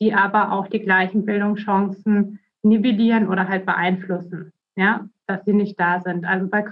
[0.00, 6.00] die aber auch die gleichen Bildungschancen nivellieren oder halt beeinflussen, ja, dass sie nicht da
[6.00, 6.24] sind.
[6.24, 6.64] Also bei,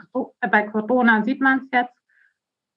[0.50, 1.97] bei Corona sieht man es jetzt,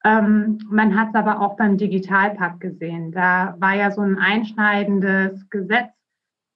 [0.04, 3.12] ähm, man hat es aber auch beim Digitalpakt gesehen.
[3.12, 5.92] Da war ja so ein einschneidendes Gesetz,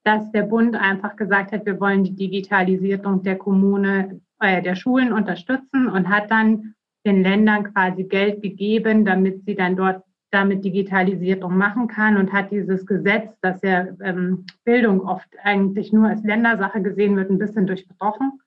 [0.03, 5.13] dass der Bund einfach gesagt hat, wir wollen die Digitalisierung der Kommune, äh, der Schulen
[5.13, 11.55] unterstützen und hat dann den Ländern quasi Geld gegeben, damit sie dann dort damit Digitalisierung
[11.55, 16.81] machen kann und hat dieses Gesetz, dass ja ähm, Bildung oft eigentlich nur als Ländersache
[16.81, 18.39] gesehen wird, ein bisschen durchbrochen.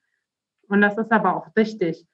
[0.67, 2.05] Und das ist aber auch richtig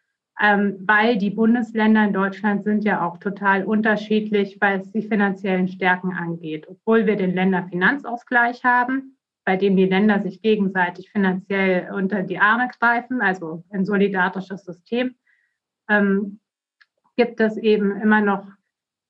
[0.42, 6.14] ähm, weil die Bundesländer in Deutschland sind ja auch total unterschiedlich, was die finanziellen Stärken
[6.14, 6.68] angeht.
[6.68, 12.70] Obwohl wir den Länderfinanzausgleich haben, bei dem die Länder sich gegenseitig finanziell unter die Arme
[12.80, 15.16] greifen, also ein solidarisches System,
[15.90, 16.40] ähm,
[17.16, 18.46] gibt es eben immer noch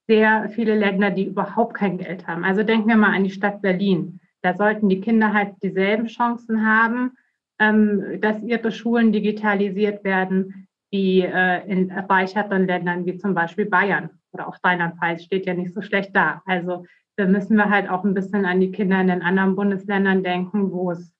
[0.07, 2.43] sehr viele Länder, die überhaupt kein Geld haben.
[2.43, 4.19] Also denken wir mal an die Stadt Berlin.
[4.43, 7.13] Da sollten die Kinder halt dieselben Chancen haben,
[7.57, 10.64] ähm, dass ihre Schulen digitalisiert werden,
[10.95, 15.73] wie äh, in erweiterten Ländern wie zum Beispiel Bayern oder auch Rheinland-Pfalz steht ja nicht
[15.73, 16.41] so schlecht da.
[16.45, 16.85] Also
[17.17, 20.71] da müssen wir halt auch ein bisschen an die Kinder in den anderen Bundesländern denken,
[20.71, 21.13] wo es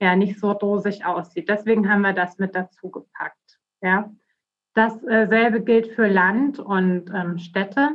[0.00, 1.48] ja nicht so rosig aussieht.
[1.48, 3.60] Deswegen haben wir das mit dazu gepackt.
[3.80, 4.10] Ja.
[4.74, 7.90] Dasselbe äh, gilt für Land und ähm, Städte.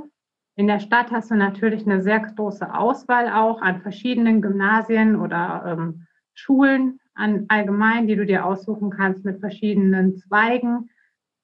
[0.55, 5.63] In der Stadt hast du natürlich eine sehr große Auswahl auch an verschiedenen Gymnasien oder
[5.65, 10.89] ähm, Schulen an allgemein, die du dir aussuchen kannst mit verschiedenen Zweigen.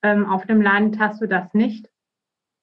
[0.04, 1.90] Ähm, auf dem Land hast du das nicht.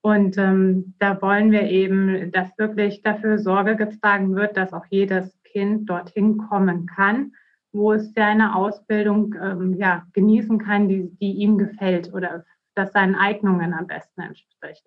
[0.02, 5.38] Und ähm, da wollen wir eben, dass wirklich dafür Sorge getragen wird, dass auch jedes
[5.42, 7.32] Kind dorthin kommen kann,
[7.72, 13.14] wo es seine Ausbildung ähm, ja, genießen kann, die, die ihm gefällt oder das seinen
[13.14, 14.86] Eignungen am besten entspricht.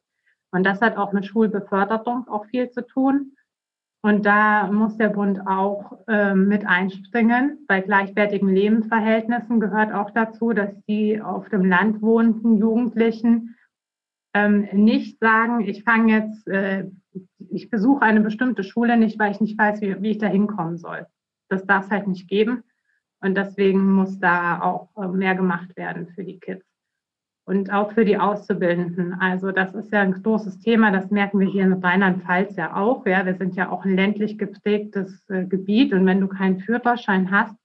[0.51, 3.35] Und das hat auch mit Schulbeförderung auch viel zu tun.
[4.05, 7.59] Und da muss der Bund auch äh, mit einspringen.
[7.69, 13.55] Bei gleichwertigen Lebensverhältnissen gehört auch dazu, dass die auf dem Land wohnenden Jugendlichen
[14.33, 16.89] ähm, nicht sagen, ich fange jetzt, äh,
[17.49, 20.77] ich besuche eine bestimmte Schule nicht, weil ich nicht weiß, wie, wie ich da hinkommen
[20.77, 21.07] soll.
[21.47, 22.63] Das darf es halt nicht geben.
[23.21, 26.72] Und deswegen muss da auch äh, mehr gemacht werden für die Kids
[27.45, 29.13] und auch für die Auszubildenden.
[29.19, 33.05] Also das ist ja ein großes Thema, das merken wir hier in Rheinland-Pfalz ja auch.
[33.05, 37.31] Ja, wir sind ja auch ein ländlich geprägtes äh, Gebiet und wenn du keinen Führerschein
[37.31, 37.55] hast,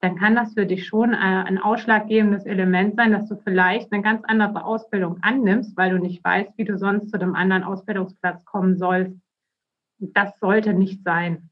[0.00, 4.02] dann kann das für dich schon äh, ein ausschlaggebendes Element sein, dass du vielleicht eine
[4.02, 8.44] ganz andere Ausbildung annimmst, weil du nicht weißt, wie du sonst zu dem anderen Ausbildungsplatz
[8.44, 9.16] kommen sollst.
[9.98, 11.50] Das sollte nicht sein.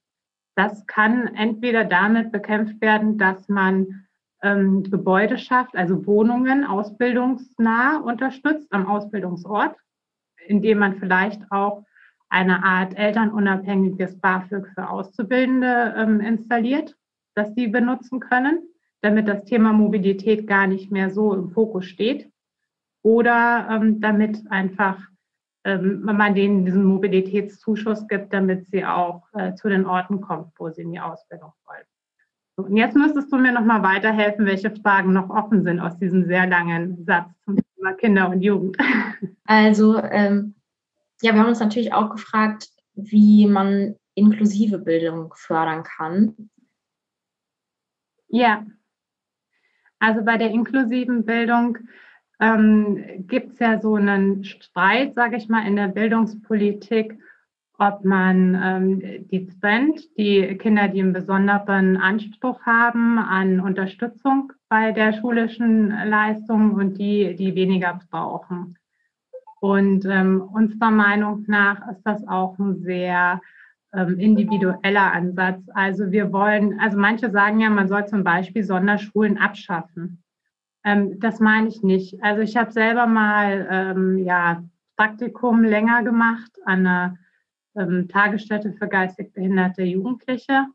[0.57, 4.04] Das kann entweder damit bekämpft werden, dass man
[4.45, 9.77] ähm, Gebäude schafft, also Wohnungen ausbildungsnah unterstützt am Ausbildungsort,
[10.47, 11.85] indem man vielleicht auch
[12.29, 16.97] eine Art elternunabhängiges BAföG für Auszubildende ähm, installiert,
[17.35, 18.63] das sie benutzen können,
[19.03, 22.31] damit das Thema Mobilität gar nicht mehr so im Fokus steht.
[23.03, 24.99] Oder ähm, damit einfach
[25.65, 30.71] ähm, man denen diesen Mobilitätszuschuss gibt, damit sie auch äh, zu den Orten kommt, wo
[30.71, 31.85] sie in die Ausbildung wollen.
[32.57, 36.25] Und jetzt müsstest du mir noch mal weiterhelfen, welche Fragen noch offen sind aus diesem
[36.27, 38.77] sehr langen Satz zum Thema Kinder und Jugend.
[39.47, 40.55] Also ähm,
[41.21, 46.49] ja, wir haben uns natürlich auch gefragt, wie man inklusive Bildung fördern kann.
[48.29, 48.65] Ja,
[49.99, 51.79] also bei der inklusiven Bildung
[52.41, 57.19] ähm, gibt es ja so einen Streit, sage ich mal, in der Bildungspolitik,
[57.79, 64.93] ob man ähm, die trennt, die Kinder, die einen besonderen Anspruch haben an Unterstützung bei
[64.93, 68.79] der schulischen Leistung und die, die weniger brauchen.
[69.61, 73.41] Und ähm, unserer Meinung nach ist das auch ein sehr
[73.95, 75.63] ähm, individueller Ansatz.
[75.75, 80.23] Also wir wollen, also manche sagen ja, man soll zum Beispiel Sonderschulen abschaffen.
[80.85, 82.23] Ähm, das meine ich nicht.
[82.23, 84.63] Also ich habe selber mal ähm, ja,
[84.97, 87.17] Praktikum länger gemacht an einer
[87.77, 90.67] ähm, Tagesstätte für geistig behinderte Jugendliche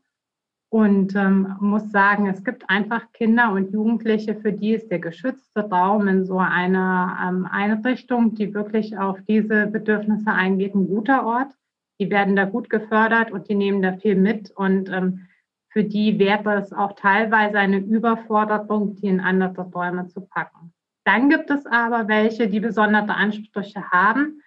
[0.70, 5.68] und ähm, muss sagen, es gibt einfach Kinder und Jugendliche, für die ist der geschützte
[5.68, 11.52] Raum in so einer ähm, Einrichtung, die wirklich auf diese Bedürfnisse eingeht, ein guter Ort.
[11.98, 15.26] Die werden da gut gefördert und die nehmen da viel mit und ähm,
[15.72, 20.72] für die wäre es auch teilweise eine Überforderung, die in andere Räume zu packen.
[21.04, 24.40] Dann gibt es aber welche, die besondere Ansprüche haben,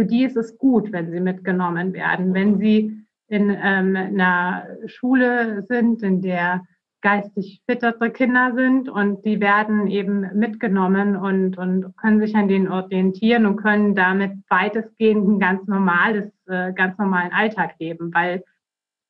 [0.00, 2.32] für die ist es gut, wenn sie mitgenommen werden.
[2.32, 6.62] Wenn sie in ähm, einer Schule sind, in der
[7.02, 12.68] geistig fittere Kinder sind und die werden eben mitgenommen und, und können sich an denen
[12.68, 18.42] orientieren und können damit weitestgehend ein ganz normales, äh, ganz normalen Alltag leben, weil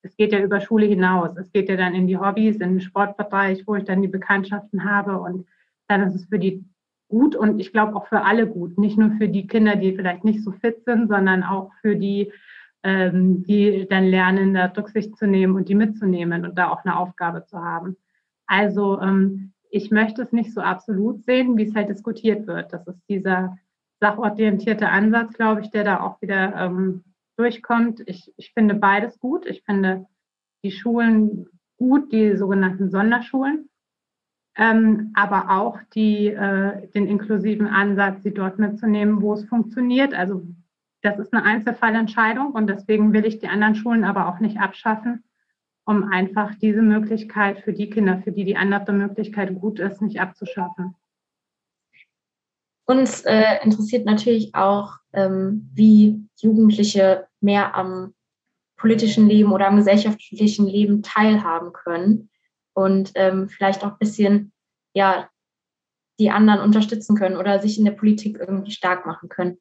[0.03, 1.37] es geht ja über Schule hinaus.
[1.37, 4.85] Es geht ja dann in die Hobbys, in den Sportbereich, wo ich dann die Bekanntschaften
[4.85, 5.47] habe und
[5.87, 6.65] dann ist es für die
[7.11, 8.79] gut und ich glaube auch für alle gut.
[8.79, 12.33] Nicht nur für die Kinder, die vielleicht nicht so fit sind, sondern auch für die,
[12.83, 16.97] ähm, die dann lernen, da Rücksicht zu nehmen und die mitzunehmen und da auch eine
[16.97, 17.97] Aufgabe zu haben.
[18.47, 22.73] Also ähm, ich möchte es nicht so absolut sehen, wie es halt diskutiert wird.
[22.73, 23.59] Das ist dieser
[24.01, 27.05] sachorientierte Ansatz, glaube ich, der da auch wieder ähm,
[27.37, 28.03] durchkommt.
[28.07, 29.47] Ich, ich finde beides gut.
[29.47, 30.07] Ich finde
[30.65, 31.47] die Schulen
[31.77, 33.70] gut, die sogenannten Sonderschulen
[34.61, 40.13] ähm, aber auch die, äh, den inklusiven Ansatz, sie dort mitzunehmen, wo es funktioniert.
[40.13, 40.43] Also
[41.01, 45.25] das ist eine Einzelfallentscheidung und deswegen will ich die anderen Schulen aber auch nicht abschaffen,
[45.87, 50.21] um einfach diese Möglichkeit für die Kinder, für die die andere Möglichkeit gut ist, nicht
[50.21, 50.95] abzuschaffen.
[52.85, 58.13] Uns äh, interessiert natürlich auch, ähm, wie Jugendliche mehr am
[58.77, 62.30] politischen Leben oder am gesellschaftlichen Leben teilhaben können
[62.75, 64.53] und ähm, vielleicht auch ein bisschen
[64.95, 65.29] ja,
[66.19, 69.59] die anderen unterstützen können oder sich in der Politik irgendwie stark machen können.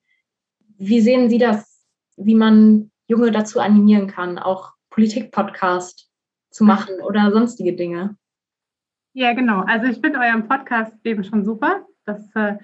[0.78, 1.86] Wie sehen Sie das,
[2.18, 6.12] wie man Junge dazu animieren kann, auch Politik-Podcast
[6.52, 8.18] zu machen oder sonstige Dinge?
[9.14, 9.62] Ja, genau.
[9.62, 11.86] Also ich finde euren Podcast eben schon super.
[12.06, 12.58] Das äh,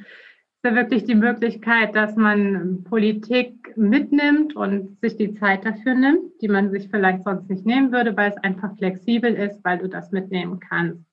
[0.66, 6.48] ja wirklich die Möglichkeit, dass man Politik mitnimmt und sich die Zeit dafür nimmt, die
[6.48, 10.12] man sich vielleicht sonst nicht nehmen würde, weil es einfach flexibel ist, weil du das
[10.12, 11.06] mitnehmen kannst.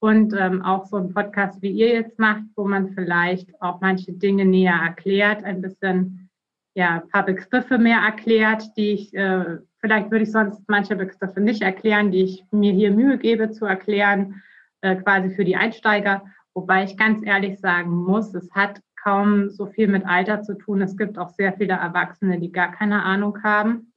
[0.00, 4.12] Und ähm, auch so ein Podcast, wie ihr jetzt macht, wo man vielleicht auch manche
[4.12, 6.28] Dinge näher erklärt, ein bisschen,
[6.74, 11.40] ja, ein paar Begriffe mehr erklärt, die ich, äh, vielleicht würde ich sonst manche Begriffe
[11.40, 14.42] nicht erklären, die ich mir hier Mühe gebe zu erklären,
[14.80, 19.66] äh, quasi für die Einsteiger Wobei ich ganz ehrlich sagen muss, es hat kaum so
[19.66, 20.80] viel mit Alter zu tun.
[20.82, 23.92] Es gibt auch sehr viele Erwachsene, die gar keine Ahnung haben.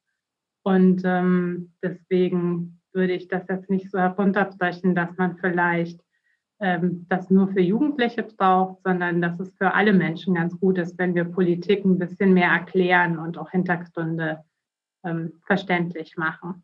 [0.63, 6.01] Und ähm, deswegen würde ich das jetzt nicht so herunterbrechen, dass man vielleicht
[6.59, 10.97] ähm, das nur für Jugendliche braucht, sondern dass es für alle Menschen ganz gut ist,
[10.97, 14.43] wenn wir Politik ein bisschen mehr erklären und auch Hintergründe
[15.03, 16.63] ähm, verständlich machen.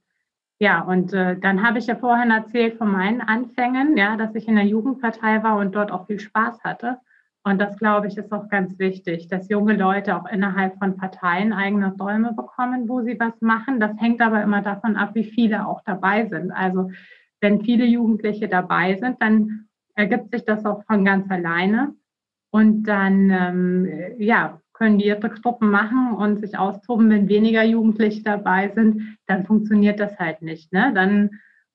[0.62, 4.48] Ja, und äh, dann habe ich ja vorhin erzählt von meinen Anfängen, ja, dass ich
[4.48, 7.00] in der Jugendpartei war und dort auch viel Spaß hatte.
[7.44, 11.52] Und das, glaube ich, ist auch ganz wichtig, dass junge Leute auch innerhalb von Parteien
[11.52, 13.80] eigene Räume bekommen, wo sie was machen.
[13.80, 16.52] Das hängt aber immer davon ab, wie viele auch dabei sind.
[16.52, 16.92] Also
[17.40, 21.96] wenn viele Jugendliche dabei sind, dann ergibt sich das auch von ganz alleine.
[22.52, 27.12] Und dann, ähm, ja, können die ihre Gruppen machen und sich austoben.
[27.12, 30.74] Wenn weniger Jugendliche dabei sind, dann funktioniert das halt nicht.
[30.74, 30.92] Ne?
[30.96, 31.30] Dann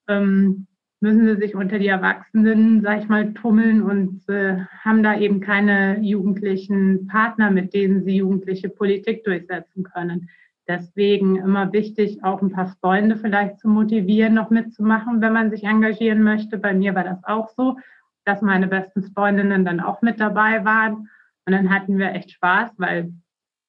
[0.09, 0.66] ähm,
[0.99, 5.40] müssen sie sich unter die Erwachsenen, sag ich mal, tummeln und äh, haben da eben
[5.40, 10.29] keine jugendlichen Partner, mit denen sie jugendliche Politik durchsetzen können.
[10.66, 15.62] Deswegen immer wichtig, auch ein paar Freunde vielleicht zu motivieren, noch mitzumachen, wenn man sich
[15.62, 16.59] engagieren möchte.
[16.59, 17.77] Bei mir war das auch so,
[18.25, 21.09] dass meine besten Freundinnen dann auch mit dabei waren.
[21.46, 23.12] Und dann hatten wir echt Spaß, weil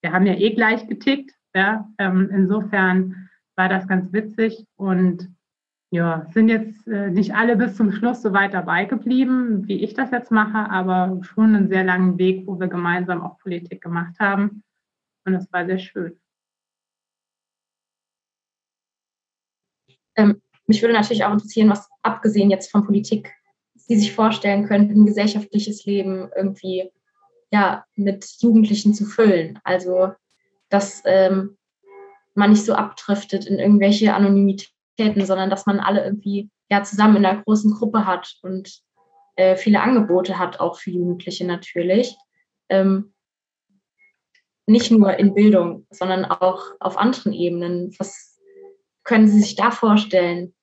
[0.01, 1.31] wir haben ja eh gleich getickt.
[1.55, 1.87] Ja?
[1.99, 5.29] Ähm, insofern war das ganz witzig und
[5.89, 9.93] ja, sind jetzt äh, nicht alle bis zum Schluss so weit dabei geblieben, wie ich
[9.93, 14.19] das jetzt mache, aber schon einen sehr langen Weg, wo wir gemeinsam auch Politik gemacht
[14.19, 14.63] haben.
[15.25, 16.19] Und das war sehr schön.
[20.17, 23.33] Ähm, mich würde natürlich auch interessieren, was abgesehen jetzt von Politik
[23.75, 26.91] Sie sich vorstellen könnten, gesellschaftliches Leben irgendwie
[27.51, 29.60] ja, mit Jugendlichen zu füllen.
[29.63, 30.13] Also,
[30.69, 31.57] dass ähm,
[32.36, 37.25] man nicht so abdriftet in irgendwelche Anonymitäten, sondern dass man alle irgendwie ja zusammen in
[37.25, 38.81] einer großen Gruppe hat und
[39.38, 42.15] äh, viele Angebote hat, auch für Jugendliche natürlich.
[42.69, 43.13] Ähm,
[44.65, 47.95] nicht nur in Bildung, sondern auch auf anderen Ebenen.
[47.99, 48.38] Was
[49.03, 50.53] können Sie sich da vorstellen?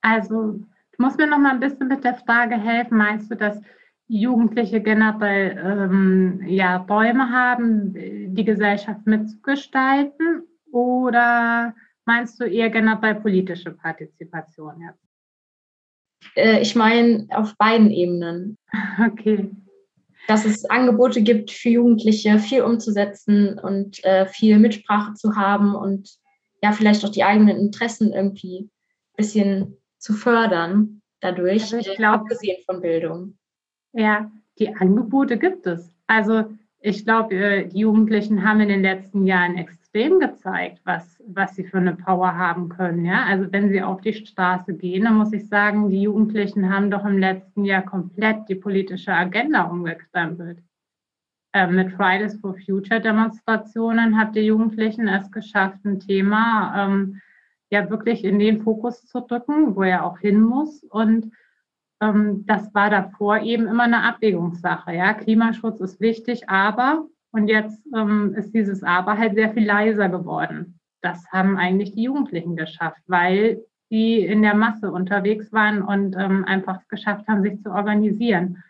[0.00, 0.60] Also
[0.94, 2.98] ich muss mir noch mal ein bisschen mit der Frage helfen.
[2.98, 3.60] Meinst du, dass
[4.06, 10.44] Jugendliche generell ähm, ja, Bäume haben, die Gesellschaft mitzugestalten?
[10.70, 15.02] Oder meinst du eher generell politische Partizipation jetzt?
[16.36, 18.56] Äh, ich meine auf beiden Ebenen.
[19.04, 19.50] Okay.
[20.28, 26.08] Dass es Angebote gibt für Jugendliche, viel umzusetzen und äh, viel Mitsprache zu haben und
[26.62, 28.70] ja, vielleicht auch die eigenen Interessen irgendwie ein
[29.16, 33.38] bisschen zu fördern dadurch, also ich glaub, abgesehen von Bildung.
[33.92, 35.90] Ja, die Angebote gibt es.
[36.06, 36.44] Also
[36.80, 41.64] ich glaube, äh, die Jugendlichen haben in den letzten Jahren extrem gezeigt, was, was sie
[41.64, 43.06] für eine Power haben können.
[43.06, 43.24] Ja?
[43.24, 47.06] Also wenn sie auf die Straße gehen, dann muss ich sagen, die Jugendlichen haben doch
[47.06, 50.58] im letzten Jahr komplett die politische Agenda umgekrempelt.
[51.54, 57.22] Äh, mit Fridays for Future Demonstrationen hat die Jugendlichen es geschafft, ein Thema ähm,
[57.70, 60.82] ja wirklich in den Fokus zu drücken, wo er auch hin muss.
[60.84, 61.32] Und
[62.00, 64.92] ähm, das war davor eben immer eine Abwägungssache.
[64.92, 70.08] Ja, Klimaschutz ist wichtig, aber und jetzt ähm, ist dieses Aber halt sehr viel leiser
[70.08, 70.78] geworden.
[71.02, 76.44] Das haben eigentlich die Jugendlichen geschafft, weil sie in der Masse unterwegs waren und ähm,
[76.44, 78.62] einfach es geschafft haben, sich zu organisieren.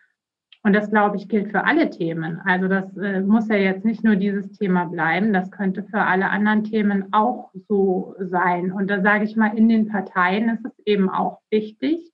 [0.65, 2.41] Und das, glaube ich, gilt für alle Themen.
[2.47, 6.31] Also das äh, muss ja jetzt nicht nur dieses Thema bleiben, das könnte für alle
[6.31, 8.73] anderen Themen auch so sein.
[8.73, 12.11] Und da sage ich mal, in den Parteien ist es eben auch wichtig,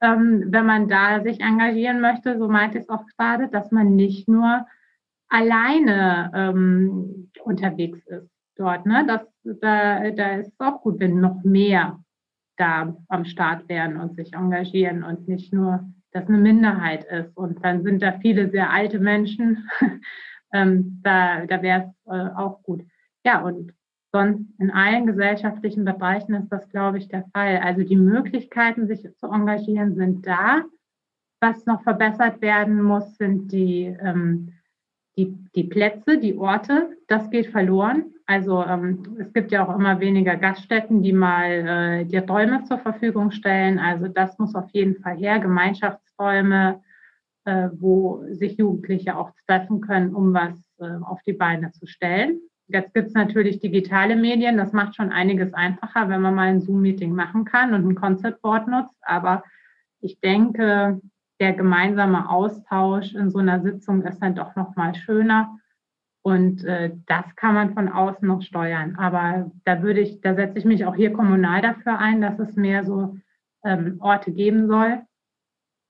[0.00, 3.94] ähm, wenn man da sich engagieren möchte, so meinte ich es auch gerade, dass man
[3.94, 4.66] nicht nur
[5.28, 8.86] alleine ähm, unterwegs ist dort.
[8.86, 9.04] Ne?
[9.06, 9.22] Das,
[9.60, 12.00] da, da ist es auch gut, wenn noch mehr
[12.56, 17.36] da am Start wären und sich engagieren und nicht nur das eine Minderheit ist.
[17.36, 19.68] Und dann sind da viele sehr alte Menschen.
[20.52, 22.84] ähm, da da wäre es äh, auch gut.
[23.24, 23.72] Ja, und
[24.12, 27.58] sonst in allen gesellschaftlichen Bereichen ist das, glaube ich, der Fall.
[27.58, 30.64] Also die Möglichkeiten, sich zu engagieren, sind da.
[31.40, 34.54] Was noch verbessert werden muss, sind die, ähm,
[35.16, 36.96] die, die Plätze, die Orte.
[37.06, 38.14] Das geht verloren.
[38.28, 42.76] Also ähm, es gibt ja auch immer weniger Gaststätten, die mal äh, die Räume zur
[42.76, 43.78] Verfügung stellen.
[43.78, 45.38] Also das muss auf jeden Fall her.
[45.38, 46.82] Gemeinschaftsräume,
[47.46, 52.38] äh, wo sich Jugendliche auch treffen können, um was äh, auf die Beine zu stellen.
[52.66, 54.58] Jetzt gibt es natürlich digitale Medien.
[54.58, 58.42] Das macht schon einiges einfacher, wenn man mal ein Zoom-Meeting machen kann und ein Concept
[58.42, 58.98] Board nutzt.
[59.00, 59.42] Aber
[60.02, 61.00] ich denke,
[61.40, 65.58] der gemeinsame Austausch in so einer Sitzung ist dann doch noch mal schöner
[66.28, 68.96] und äh, das kann man von außen noch steuern.
[68.96, 72.54] Aber da würde ich, da setze ich mich auch hier kommunal dafür ein, dass es
[72.54, 73.16] mehr so
[73.64, 75.00] ähm, Orte geben soll,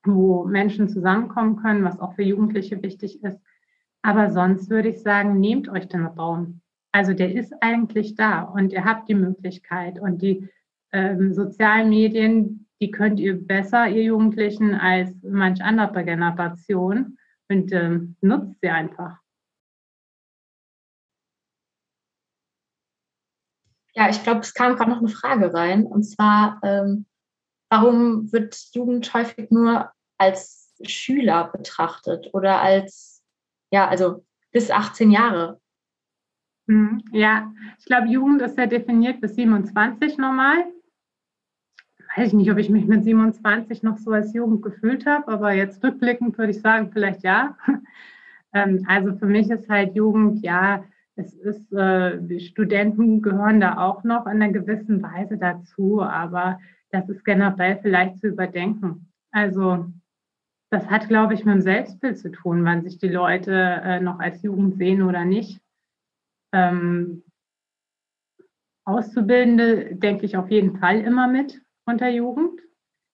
[0.06, 3.40] wo Menschen zusammenkommen können, was auch für Jugendliche wichtig ist.
[4.02, 6.60] Aber sonst würde ich sagen, nehmt euch den Raum.
[6.92, 9.98] Also der ist eigentlich da und ihr habt die Möglichkeit.
[9.98, 10.48] Und die
[10.92, 17.18] ähm, sozialen Medien, die könnt ihr besser, ihr Jugendlichen, als manch andere Generation.
[17.48, 19.18] Und ähm, nutzt sie einfach.
[23.98, 25.84] Ja, ich glaube, es kam gerade noch eine Frage rein.
[25.84, 27.04] Und zwar, ähm,
[27.68, 33.24] warum wird Jugend häufig nur als Schüler betrachtet oder als,
[33.72, 35.60] ja, also bis 18 Jahre?
[36.68, 40.72] Hm, ja, ich glaube, Jugend ist ja definiert bis 27 normal.
[42.16, 45.54] Weiß ich nicht, ob ich mich mit 27 noch so als Jugend gefühlt habe, aber
[45.54, 47.56] jetzt rückblickend würde ich sagen, vielleicht ja.
[48.54, 50.82] Ähm, also für mich ist halt Jugend, ja,
[51.18, 56.60] es ist, äh, Studenten gehören da auch noch in einer gewissen Weise dazu, aber
[56.90, 59.12] das ist generell vielleicht zu überdenken.
[59.32, 59.86] Also
[60.70, 64.20] das hat, glaube ich, mit dem Selbstbild zu tun, wann sich die Leute äh, noch
[64.20, 65.60] als Jugend sehen oder nicht.
[66.52, 67.24] Ähm,
[68.84, 72.60] Auszubildende denke ich auf jeden Fall immer mit unter Jugend.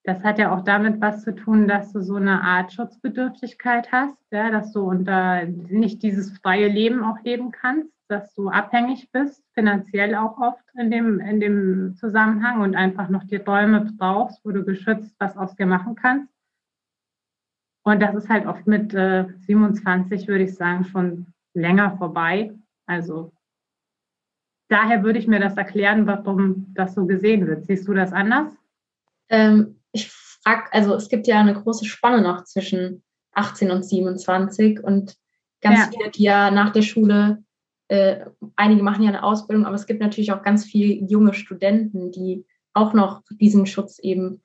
[0.04, 4.18] Das hat ja auch damit was zu tun, dass du so eine Art Schutzbedürftigkeit hast,
[4.30, 9.42] ja, dass du unter nicht dieses freie Leben auch leben kannst dass du abhängig bist,
[9.54, 14.50] finanziell auch oft in dem, in dem Zusammenhang und einfach noch die Räume brauchst, wo
[14.50, 16.32] du geschützt was aus dir machen kannst.
[17.82, 22.52] Und das ist halt oft mit äh, 27, würde ich sagen, schon länger vorbei.
[22.86, 23.32] Also
[24.68, 27.66] daher würde ich mir das erklären, warum das so gesehen wird.
[27.66, 28.54] Siehst du das anders?
[29.28, 34.82] Ähm, ich frage, also es gibt ja eine große Spanne noch zwischen 18 und 27
[34.82, 35.16] und
[35.60, 35.90] ganz ja.
[35.90, 37.42] viele, die ja nach der Schule
[37.88, 38.26] äh,
[38.56, 42.44] einige machen ja eine Ausbildung, aber es gibt natürlich auch ganz viele junge Studenten, die
[42.72, 44.42] auch noch diesen Schutz eben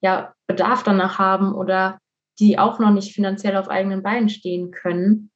[0.00, 1.98] ja Bedarf danach haben oder
[2.38, 5.30] die auch noch nicht finanziell auf eigenen Beinen stehen können.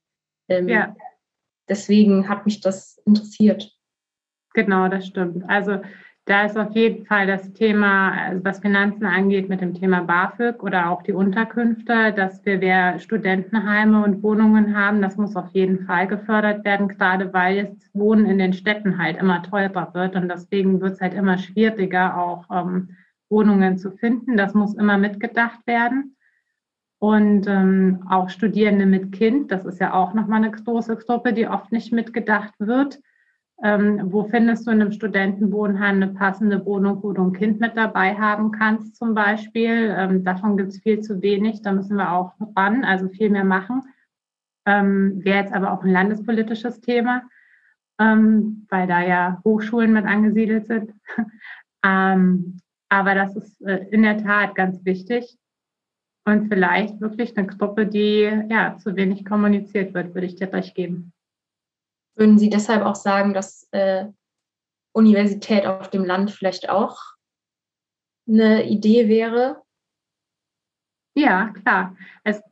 [0.49, 0.95] Ähm, ja.
[1.69, 3.73] Deswegen hat mich das interessiert.
[4.55, 5.45] Genau, das stimmt.
[5.49, 5.81] Also
[6.27, 10.61] da ist auf jeden Fall das Thema, also was Finanzen angeht, mit dem Thema BAföG
[10.61, 15.01] oder auch die Unterkünfte, dass wir mehr Studentenheime und Wohnungen haben.
[15.01, 19.19] Das muss auf jeden Fall gefördert werden, gerade weil jetzt Wohnen in den Städten halt
[19.19, 22.97] immer teurer wird und deswegen wird es halt immer schwieriger, auch ähm,
[23.29, 24.37] Wohnungen zu finden.
[24.37, 26.17] Das muss immer mitgedacht werden.
[26.99, 31.47] Und ähm, auch Studierende mit Kind, das ist ja auch nochmal eine große Gruppe, die
[31.47, 32.99] oft nicht mitgedacht wird
[33.63, 37.77] ähm, wo findest du in einem Studentenwohnheim eine passende Wohnung, wo du ein Kind mit
[37.77, 39.95] dabei haben kannst zum Beispiel?
[39.97, 43.45] Ähm, davon gibt es viel zu wenig, da müssen wir auch ran, also viel mehr
[43.45, 43.83] machen.
[44.67, 47.23] Ähm, Wäre jetzt aber auch ein landespolitisches Thema,
[47.99, 50.93] ähm, weil da ja Hochschulen mit angesiedelt sind.
[51.85, 55.39] Ähm, aber das ist äh, in der Tat ganz wichtig
[56.25, 60.75] und vielleicht wirklich eine Gruppe, die ja zu wenig kommuniziert wird, würde ich dir recht
[60.75, 61.13] geben.
[62.17, 64.07] Würden Sie deshalb auch sagen, dass äh,
[64.93, 66.99] Universität auf dem Land vielleicht auch
[68.27, 69.63] eine Idee wäre?
[71.15, 71.97] Ja, klar.
[72.25, 72.43] Es,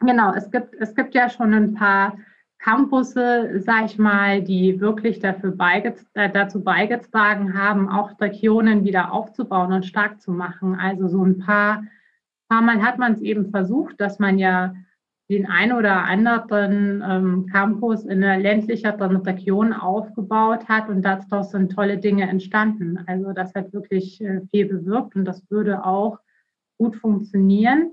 [0.00, 2.16] genau, es gibt, es gibt ja schon ein paar
[2.58, 9.12] Campusse, sag ich mal, die wirklich dafür beige äh, dazu beigetragen haben, auch Regionen wieder
[9.12, 10.74] aufzubauen und stark zu machen.
[10.74, 11.84] Also so ein paar,
[12.48, 14.74] paar Mal hat man es eben versucht, dass man ja
[15.30, 21.72] den ein oder anderen ähm, Campus in einer ländlicheren Region aufgebaut hat und daraus sind
[21.72, 22.98] tolle Dinge entstanden.
[23.06, 26.18] Also das hat wirklich äh, viel bewirkt und das würde auch
[26.78, 27.92] gut funktionieren.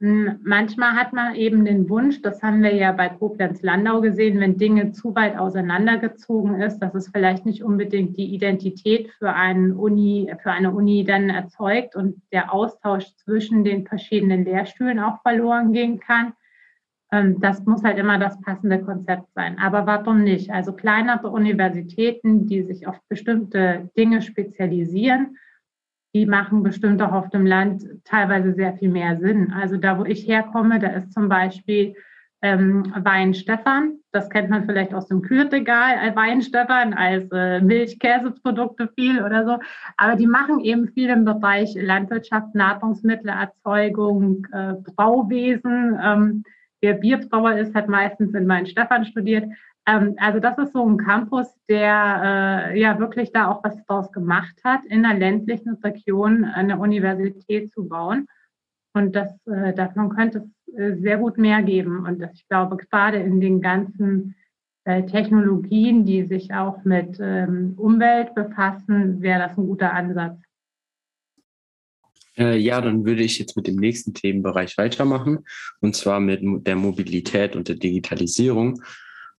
[0.00, 4.58] Hm, manchmal hat man eben den Wunsch, das haben wir ja bei Koblenz-Landau gesehen, wenn
[4.58, 10.30] Dinge zu weit auseinandergezogen ist, dass es vielleicht nicht unbedingt die Identität für, einen Uni,
[10.42, 15.98] für eine Uni dann erzeugt und der Austausch zwischen den verschiedenen Lehrstühlen auch verloren gehen
[16.00, 16.34] kann.
[17.12, 19.58] Ähm, das muss halt immer das passende Konzept sein.
[19.58, 20.50] Aber warum nicht?
[20.50, 25.36] Also kleinere Universitäten, die sich auf bestimmte Dinge spezialisieren,
[26.14, 29.52] die machen bestimmt auch auf dem Land teilweise sehr viel mehr Sinn.
[29.52, 31.94] Also da, wo ich herkomme, da ist zum Beispiel
[32.42, 33.98] ähm, Weinstefan.
[34.12, 39.58] Das kennt man vielleicht aus dem Kühlregal, äh, Weinstefan als äh, Milch-Käseprodukte viel oder so.
[39.96, 45.98] Aber die machen eben viel im Bereich Landwirtschaft, Nahrungsmittelerzeugung, äh, Brauwesen.
[46.02, 46.44] Ähm,
[46.80, 49.50] Wer Bierbrauer ist, hat meistens in Main-Stefan studiert.
[49.86, 54.12] Ähm, also das ist so ein Campus, der äh, ja wirklich da auch was draus
[54.12, 58.26] gemacht hat, in einer ländlichen Region eine Universität zu bauen.
[58.94, 62.06] Und das, äh, davon könnte es äh, sehr gut mehr geben.
[62.06, 64.34] Und das, ich glaube, gerade in den ganzen
[64.84, 70.45] äh, Technologien, die sich auch mit ähm, Umwelt befassen, wäre das ein guter Ansatz.
[72.38, 75.44] Äh, ja, dann würde ich jetzt mit dem nächsten Themenbereich weitermachen,
[75.80, 78.82] und zwar mit der Mobilität und der Digitalisierung.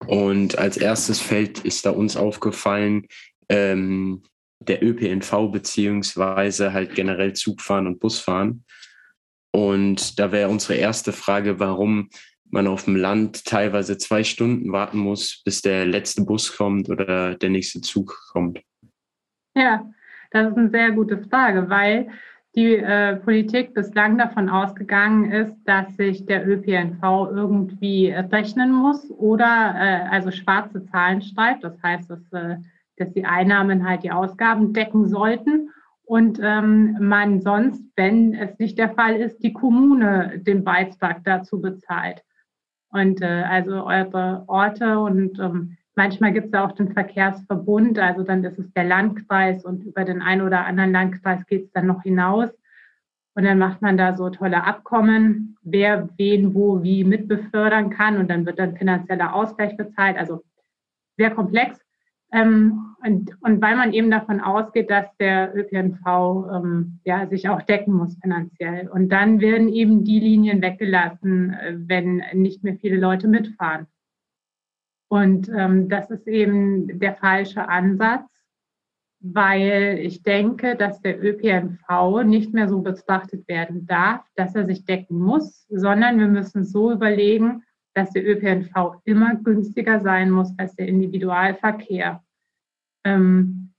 [0.06, 3.06] Und als erstes Feld ist da uns aufgefallen,
[3.48, 4.22] ähm,
[4.60, 8.64] der ÖPNV beziehungsweise halt generell Zugfahren und Busfahren.
[9.52, 12.10] Und da wäre unsere erste Frage, warum
[12.50, 17.34] man auf dem Land teilweise zwei Stunden warten muss, bis der letzte Bus kommt oder
[17.34, 18.60] der nächste Zug kommt.
[19.54, 19.90] Ja,
[20.30, 22.08] das ist eine sehr gute Frage, weil
[22.56, 29.74] die äh, Politik bislang davon ausgegangen ist, dass sich der ÖPNV irgendwie rechnen muss oder
[29.76, 31.64] äh, also schwarze Zahlen schreibt.
[31.64, 32.56] Das heißt, dass, äh,
[32.96, 35.70] dass die Einnahmen halt die Ausgaben decken sollten
[36.06, 41.60] und ähm, man sonst, wenn es nicht der Fall ist, die Kommune den Beitrag dazu
[41.60, 42.22] bezahlt.
[42.90, 48.44] Und äh, also eure Orte und ähm, manchmal gibt es auch den Verkehrsverbund, also dann
[48.44, 52.02] ist es der Landkreis und über den einen oder anderen Landkreis geht es dann noch
[52.02, 52.50] hinaus.
[53.34, 58.30] Und dann macht man da so tolle Abkommen, wer wen wo wie mitbefördern kann und
[58.30, 60.16] dann wird dann finanzieller Ausgleich bezahlt.
[60.16, 60.42] Also
[61.18, 61.78] sehr komplex.
[62.32, 67.62] Ähm, und, und weil man eben davon ausgeht, dass der ÖPNV ähm, ja, sich auch
[67.62, 68.88] decken muss finanziell.
[68.88, 73.86] Und dann werden eben die Linien weggelassen, äh, wenn nicht mehr viele Leute mitfahren.
[75.08, 78.28] Und ähm, das ist eben der falsche Ansatz,
[79.20, 84.84] weil ich denke, dass der ÖPNV nicht mehr so betrachtet werden darf, dass er sich
[84.84, 87.62] decken muss, sondern wir müssen so überlegen,
[87.94, 92.22] dass der ÖPNV immer günstiger sein muss als der Individualverkehr
[93.04, 93.72] ähm,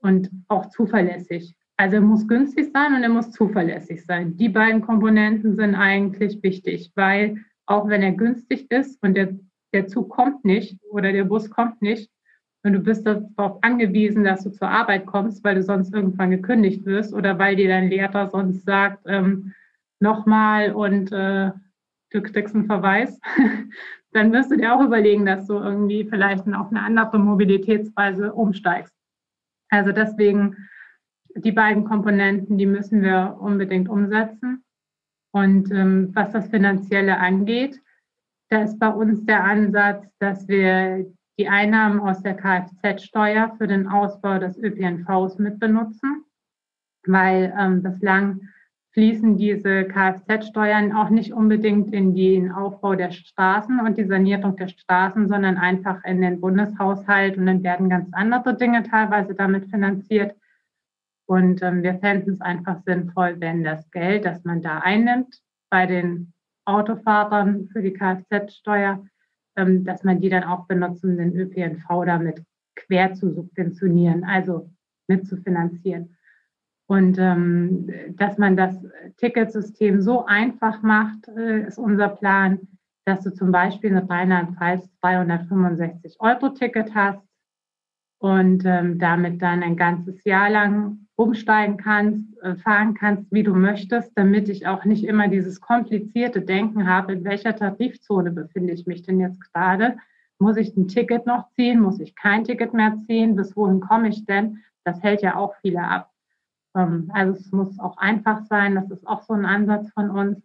[0.00, 1.56] und auch zuverlässig.
[1.76, 4.36] Also er muss günstig sein und er muss zuverlässig sein.
[4.36, 9.38] Die beiden Komponenten sind eigentlich wichtig, weil auch wenn er günstig ist und der,
[9.72, 12.10] der Zug kommt nicht oder der Bus kommt nicht
[12.64, 16.84] und du bist darauf angewiesen, dass du zur Arbeit kommst, weil du sonst irgendwann gekündigt
[16.84, 19.52] wirst oder weil dir dein Lehrer sonst sagt, ähm,
[20.00, 21.50] nochmal und äh,
[22.10, 23.18] du kriegst einen Verweis,
[24.12, 28.94] dann wirst du dir auch überlegen, dass du irgendwie vielleicht auf eine andere Mobilitätsweise umsteigst.
[29.70, 30.56] Also deswegen
[31.34, 34.62] die beiden Komponenten, die müssen wir unbedingt umsetzen.
[35.34, 37.81] Und ähm, was das Finanzielle angeht,
[38.52, 41.06] da ist bei uns der Ansatz, dass wir
[41.38, 46.24] die Einnahmen aus der Kfz-Steuer für den Ausbau des ÖPNVs mitbenutzen,
[47.06, 48.42] weil ähm, bislang
[48.92, 54.68] fließen diese Kfz-Steuern auch nicht unbedingt in den Aufbau der Straßen und die Sanierung der
[54.68, 60.36] Straßen, sondern einfach in den Bundeshaushalt und dann werden ganz andere Dinge teilweise damit finanziert.
[61.26, 65.40] Und ähm, wir fänden es einfach sinnvoll, wenn das Geld, das man da einnimmt
[65.70, 66.34] bei den
[66.64, 69.04] Autofahrern für die Kfz-Steuer,
[69.56, 72.42] ähm, dass man die dann auch benutzt, um den ÖPNV damit
[72.74, 74.70] quer zu subventionieren, also
[75.08, 76.16] mitzufinanzieren.
[76.86, 78.74] Und ähm, dass man das
[79.16, 82.60] Ticketsystem so einfach macht, äh, ist unser Plan,
[83.04, 87.22] dass du zum Beispiel in Rheinland-Pfalz 265 Euro Ticket hast
[88.22, 93.52] und ähm, damit dann ein ganzes Jahr lang umsteigen kannst, äh, fahren kannst, wie du
[93.52, 98.86] möchtest, damit ich auch nicht immer dieses komplizierte Denken habe, in welcher Tarifzone befinde ich
[98.86, 99.96] mich denn jetzt gerade?
[100.38, 101.80] Muss ich ein Ticket noch ziehen?
[101.80, 103.34] Muss ich kein Ticket mehr ziehen?
[103.34, 104.58] Bis wohin komme ich denn?
[104.84, 106.12] Das hält ja auch viele ab.
[106.76, 110.40] Ähm, also es muss auch einfach sein, das ist auch so ein Ansatz von uns.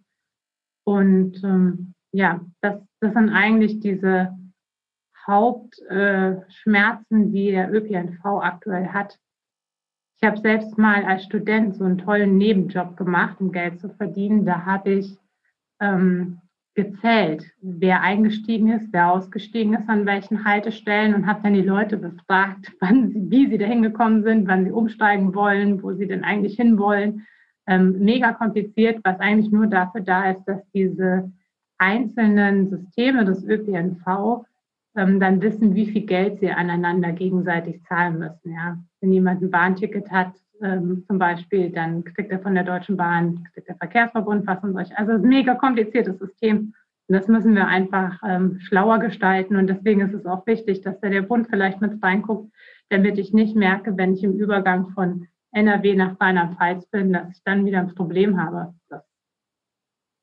[0.84, 4.36] Und ähm, ja, das, das sind eigentlich diese
[5.28, 9.20] Hauptschmerzen, äh, die der ÖPNV aktuell hat.
[10.20, 14.46] Ich habe selbst mal als Student so einen tollen Nebenjob gemacht, um Geld zu verdienen.
[14.46, 15.18] Da habe ich
[15.80, 16.40] ähm,
[16.74, 21.98] gezählt, wer eingestiegen ist, wer ausgestiegen ist, an welchen Haltestellen und habe dann die Leute
[21.98, 26.24] befragt, wann sie, wie sie da hingekommen sind, wann sie umsteigen wollen, wo sie denn
[26.24, 27.28] eigentlich hinwollen.
[27.68, 31.30] Ähm, mega kompliziert, was eigentlich nur dafür da ist, dass diese
[31.78, 34.46] einzelnen Systeme des ÖPNV
[34.98, 38.52] ähm, dann wissen, wie viel Geld sie aneinander gegenseitig zahlen müssen.
[38.52, 38.78] Ja.
[39.00, 43.48] Wenn jemand ein Bahnticket hat, ähm, zum Beispiel, dann kriegt er von der Deutschen Bahn,
[43.54, 44.98] kriegt der Verkehrsverbund was und solche.
[44.98, 46.74] Also ein mega kompliziertes System.
[47.08, 49.56] Und das müssen wir einfach ähm, schlauer gestalten.
[49.56, 52.52] Und deswegen ist es auch wichtig, dass da der Bund vielleicht mit reinguckt,
[52.90, 57.44] damit ich nicht merke, wenn ich im Übergang von NRW nach Rheinland-Pfalz bin, dass ich
[57.44, 58.74] dann wieder ein Problem habe.
[58.90, 59.04] Das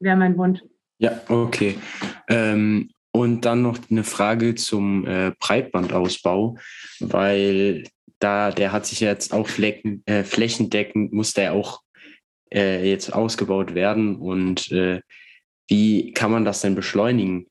[0.00, 0.60] wäre mein Wunsch.
[0.98, 1.78] Ja, okay.
[2.28, 6.58] Ähm, und dann noch eine Frage zum äh, Breitbandausbau,
[6.98, 7.84] weil
[8.18, 11.82] da, der hat sich jetzt auch Flecken, äh, flächendeckend, muss der auch
[12.52, 14.16] äh, jetzt ausgebaut werden.
[14.16, 15.00] Und äh,
[15.68, 17.46] wie kann man das denn beschleunigen?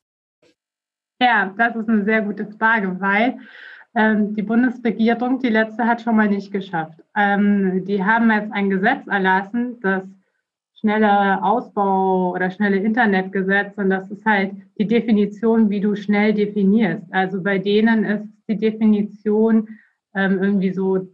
[1.21, 3.37] Ja, das ist eine sehr gute Frage, weil
[3.95, 6.99] ähm, die Bundesregierung, die letzte, hat schon mal nicht geschafft.
[7.15, 10.03] Ähm, die haben jetzt ein Gesetz erlassen, das
[10.83, 17.05] schnelle Ausbau oder schnelle Internetgesetz und das ist halt die Definition, wie du schnell definierst.
[17.13, 19.69] Also bei denen ist die Definition
[20.13, 21.07] ähm, irgendwie so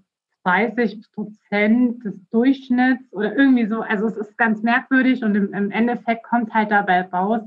[0.43, 3.81] 30 Prozent des Durchschnitts oder irgendwie so.
[3.81, 7.41] Also es ist ganz merkwürdig und im, im Endeffekt kommt halt dabei raus,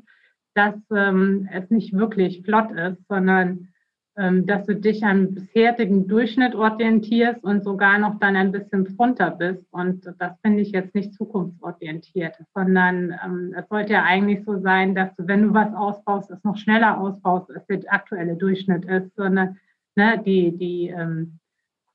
[0.54, 3.71] dass ähm, es nicht wirklich flott ist, sondern
[4.14, 9.64] dass du dich am bisherigen Durchschnitt orientierst und sogar noch dann ein bisschen drunter bist.
[9.70, 14.94] Und das finde ich jetzt nicht zukunftsorientiert, sondern ähm, es sollte ja eigentlich so sein,
[14.94, 19.16] dass du, wenn du was ausbaust, es noch schneller ausbaust, als der aktuelle Durchschnitt ist,
[19.16, 19.56] sondern
[19.96, 21.38] ne, die, die, ähm,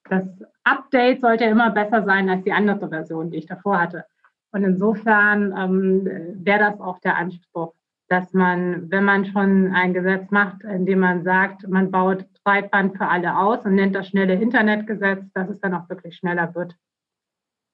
[0.09, 0.24] das
[0.63, 4.05] Update sollte immer besser sein als die andere Version, die ich davor hatte.
[4.51, 6.05] Und insofern ähm,
[6.43, 7.74] wäre das auch der Anspruch
[8.10, 13.08] dass man, wenn man schon ein Gesetz macht, indem man sagt, man baut Breitband für
[13.08, 16.76] alle aus und nennt das schnelle Internetgesetz, dass es dann auch wirklich schneller wird.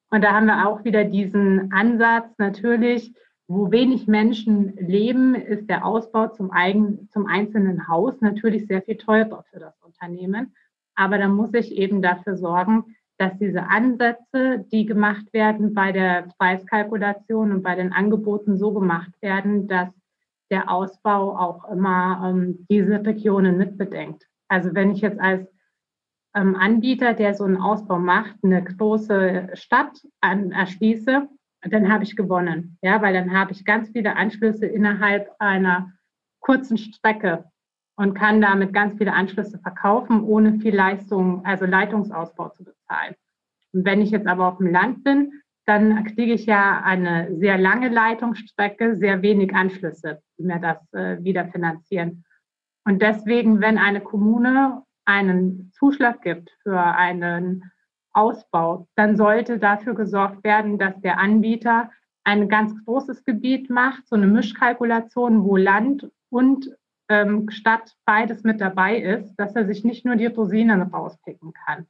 [0.09, 3.13] Und da haben wir auch wieder diesen Ansatz natürlich,
[3.47, 8.97] wo wenig Menschen leben, ist der Ausbau zum, eigen, zum einzelnen Haus natürlich sehr viel
[8.97, 10.55] teurer für das Unternehmen.
[10.95, 16.27] Aber da muss ich eben dafür sorgen, dass diese Ansätze, die gemacht werden bei der
[16.37, 19.89] Preiskalkulation und bei den Angeboten so gemacht werden, dass
[20.53, 24.27] der Ausbau auch immer ähm, diese Regionen mitbedenkt.
[24.47, 25.47] Also wenn ich jetzt als
[26.35, 31.27] ähm, Anbieter, der so einen Ausbau macht, eine große Stadt an, erschließe,
[31.71, 32.77] dann habe ich gewonnen.
[32.83, 35.91] Ja, weil dann habe ich ganz viele Anschlüsse innerhalb einer
[36.39, 37.45] kurzen Strecke
[37.95, 43.15] und kann damit ganz viele Anschlüsse verkaufen, ohne viel Leistung, also Leitungsausbau zu bezahlen.
[43.71, 47.57] Und wenn ich jetzt aber auf dem Land bin, dann kriege ich ja eine sehr
[47.57, 52.25] lange Leitungsstrecke, sehr wenig Anschlüsse, die mir das äh, wieder finanzieren.
[52.85, 57.71] Und deswegen, wenn eine Kommune einen Zuschlag gibt für einen
[58.11, 61.89] Ausbau, dann sollte dafür gesorgt werden, dass der Anbieter
[62.25, 66.69] ein ganz großes Gebiet macht, so eine Mischkalkulation, wo Land und
[67.09, 71.87] ähm, Stadt beides mit dabei ist, dass er sich nicht nur die Rosinen rauspicken kann.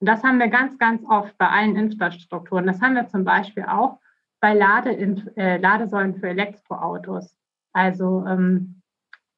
[0.00, 2.66] Und das haben wir ganz, ganz oft bei allen Infrastrukturen.
[2.66, 3.98] Das haben wir zum Beispiel auch
[4.40, 4.90] bei Lade,
[5.36, 7.36] äh, Ladesäulen für Elektroautos.
[7.72, 8.82] Also ähm,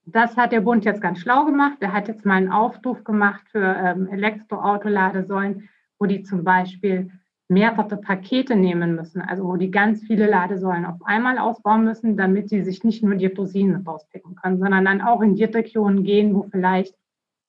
[0.04, 1.78] das hat der Bund jetzt ganz schlau gemacht.
[1.80, 7.10] Er hat jetzt mal einen Aufruf gemacht für ähm, Elektroauto-Ladesäulen, wo die zum Beispiel
[7.48, 12.48] mehrere Pakete nehmen müssen, also wo die ganz viele Ladesäulen auf einmal ausbauen müssen, damit
[12.48, 16.34] sie sich nicht nur die Rosinen rauspicken können, sondern dann auch in die Regionen gehen,
[16.34, 16.94] wo vielleicht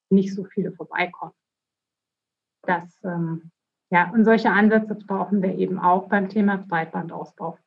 [0.09, 1.33] nicht so viele vorbeikommen.
[2.63, 3.51] Das, ähm,
[3.89, 7.57] ja, und solche Ansätze brauchen wir eben auch beim Thema Breitbandausbau.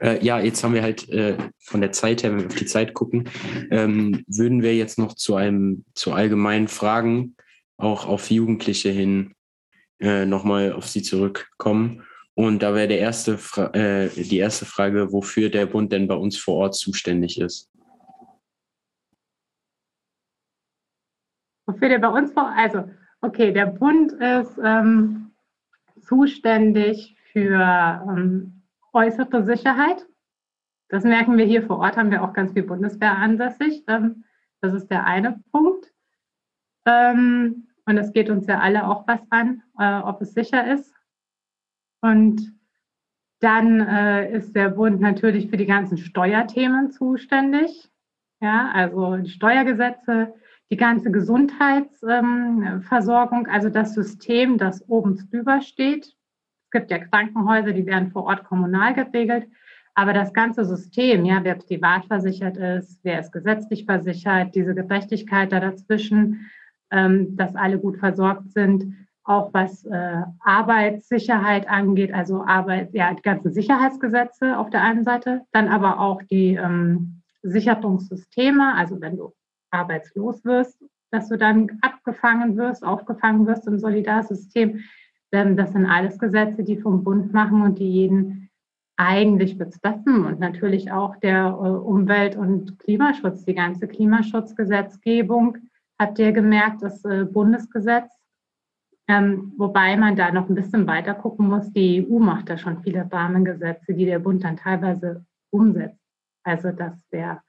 [0.00, 2.66] Äh, ja, jetzt haben wir halt äh, von der Zeit her, wenn wir auf die
[2.66, 3.28] Zeit gucken,
[3.70, 7.36] ähm, würden wir jetzt noch zu einem, zu allgemeinen Fragen
[7.76, 9.34] auch auf Jugendliche hin
[10.00, 12.04] äh, nochmal auf sie zurückkommen.
[12.34, 13.32] Und da wäre der erste
[13.72, 17.68] äh, die erste Frage, wofür der Bund denn bei uns vor Ort zuständig ist.
[21.66, 22.88] Wofür der bei uns vor, also
[23.20, 25.32] Okay, der Bund ist ähm,
[26.00, 27.58] zuständig für
[28.08, 28.62] ähm,
[28.92, 30.06] äußere Sicherheit.
[30.88, 33.82] Das merken wir hier vor Ort, haben wir auch ganz viel Bundeswehr ansässig.
[33.88, 34.24] Ähm,
[34.60, 35.92] das ist der eine Punkt.
[36.86, 40.94] Ähm, und es geht uns ja alle auch was an, äh, ob es sicher ist.
[42.00, 42.54] Und
[43.40, 47.90] dann äh, ist der Bund natürlich für die ganzen Steuerthemen zuständig.
[48.40, 50.34] Ja, also die Steuergesetze,
[50.70, 56.06] die ganze Gesundheitsversorgung, also das System, das oben drüber steht.
[56.06, 59.48] Es gibt ja Krankenhäuser, die werden vor Ort kommunal geregelt.
[59.94, 65.50] Aber das ganze System, ja, wer privat versichert ist, wer ist gesetzlich versichert, diese Gerechtigkeit
[65.50, 66.48] da dazwischen,
[66.90, 68.94] ähm, dass alle gut versorgt sind,
[69.24, 75.42] auch was äh, Arbeitssicherheit angeht, also Arbeit, ja, die ganzen Sicherheitsgesetze auf der einen Seite,
[75.52, 79.32] dann aber auch die ähm, Sicherungssysteme, also wenn du
[79.70, 80.78] arbeitslos wirst,
[81.10, 84.80] dass du dann abgefangen wirst, aufgefangen wirst im Solidarsystem.
[85.30, 88.48] Das sind alles Gesetze, die vom Bund machen und die jeden
[88.98, 95.56] eigentlich betreffen und natürlich auch der äh, Umwelt- und Klimaschutz, die ganze Klimaschutzgesetzgebung.
[96.00, 98.10] Habt ihr gemerkt, das äh, Bundesgesetz,
[99.06, 101.72] ähm, wobei man da noch ein bisschen weiter gucken muss.
[101.72, 106.02] Die EU macht da schon viele Rahmengesetze, die der Bund dann teilweise umsetzt.
[106.42, 107.40] Also das wäre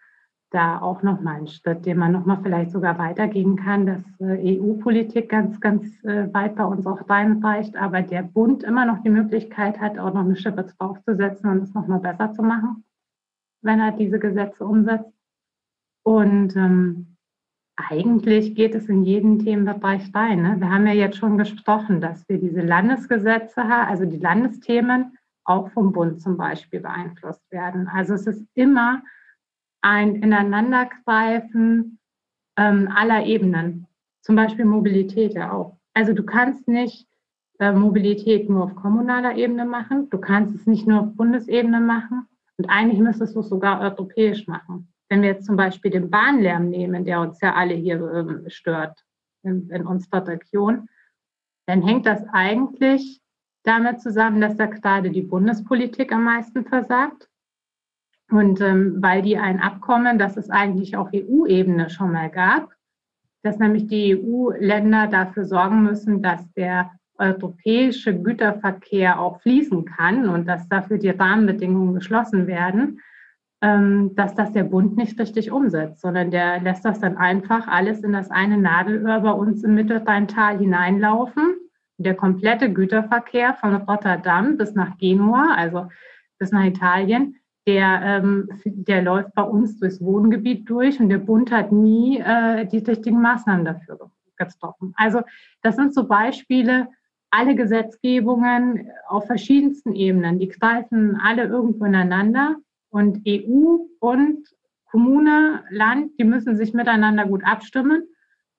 [0.51, 5.29] da auch nochmal ein Schritt, den man nochmal vielleicht sogar weitergehen kann, dass äh, EU-Politik
[5.29, 9.79] ganz, ganz äh, weit bei uns auch reinreicht, aber der Bund immer noch die Möglichkeit
[9.79, 12.83] hat, auch noch eine Schippe draufzusetzen und es nochmal besser zu machen,
[13.61, 15.13] wenn er diese Gesetze umsetzt.
[16.03, 17.17] Und ähm,
[17.75, 20.41] eigentlich geht es in jeden Themenbereich rein.
[20.41, 20.55] Ne?
[20.59, 25.91] Wir haben ja jetzt schon gesprochen, dass wir diese Landesgesetze also die Landesthemen auch vom
[25.91, 27.87] Bund zum Beispiel beeinflusst werden.
[27.87, 29.01] Also es ist immer
[29.81, 31.99] ein Ineinandergreifen
[32.57, 33.87] ähm, aller Ebenen,
[34.21, 35.77] zum Beispiel Mobilität ja auch.
[35.93, 37.07] Also du kannst nicht
[37.59, 42.27] äh, Mobilität nur auf kommunaler Ebene machen, du kannst es nicht nur auf Bundesebene machen
[42.57, 44.91] und eigentlich müsstest du es sogar europäisch machen.
[45.09, 49.03] wenn wir jetzt zum Beispiel den Bahnlärm nehmen, der uns ja alle hier ähm, stört
[49.43, 50.87] in, in unserer Region,
[51.65, 53.21] dann hängt das eigentlich
[53.63, 57.28] damit zusammen, dass da gerade die Bundespolitik am meisten versagt.
[58.31, 62.69] Und ähm, weil die ein Abkommen, das es eigentlich auf EU-Ebene schon mal gab,
[63.41, 70.47] dass nämlich die EU-Länder dafür sorgen müssen, dass der europäische Güterverkehr auch fließen kann und
[70.47, 73.01] dass dafür die Rahmenbedingungen geschlossen werden,
[73.61, 78.01] ähm, dass das der Bund nicht richtig umsetzt, sondern der lässt das dann einfach alles
[78.01, 81.57] in das eine Nadelöhr bei uns im Mittelrheintal hineinlaufen.
[81.97, 85.87] Der komplette Güterverkehr von Rotterdam bis nach Genua, also
[86.37, 87.35] bis nach Italien,
[87.69, 92.65] der, ähm, der läuft bei uns durchs Wohngebiet durch und der Bund hat nie äh,
[92.65, 94.93] die richtigen Maßnahmen dafür getroffen.
[94.97, 95.21] Also
[95.61, 96.87] das sind so Beispiele,
[97.29, 102.55] alle Gesetzgebungen auf verschiedensten Ebenen, die greifen alle irgendwo ineinander
[102.89, 104.47] und EU und
[104.89, 108.01] Kommune, Land, die müssen sich miteinander gut abstimmen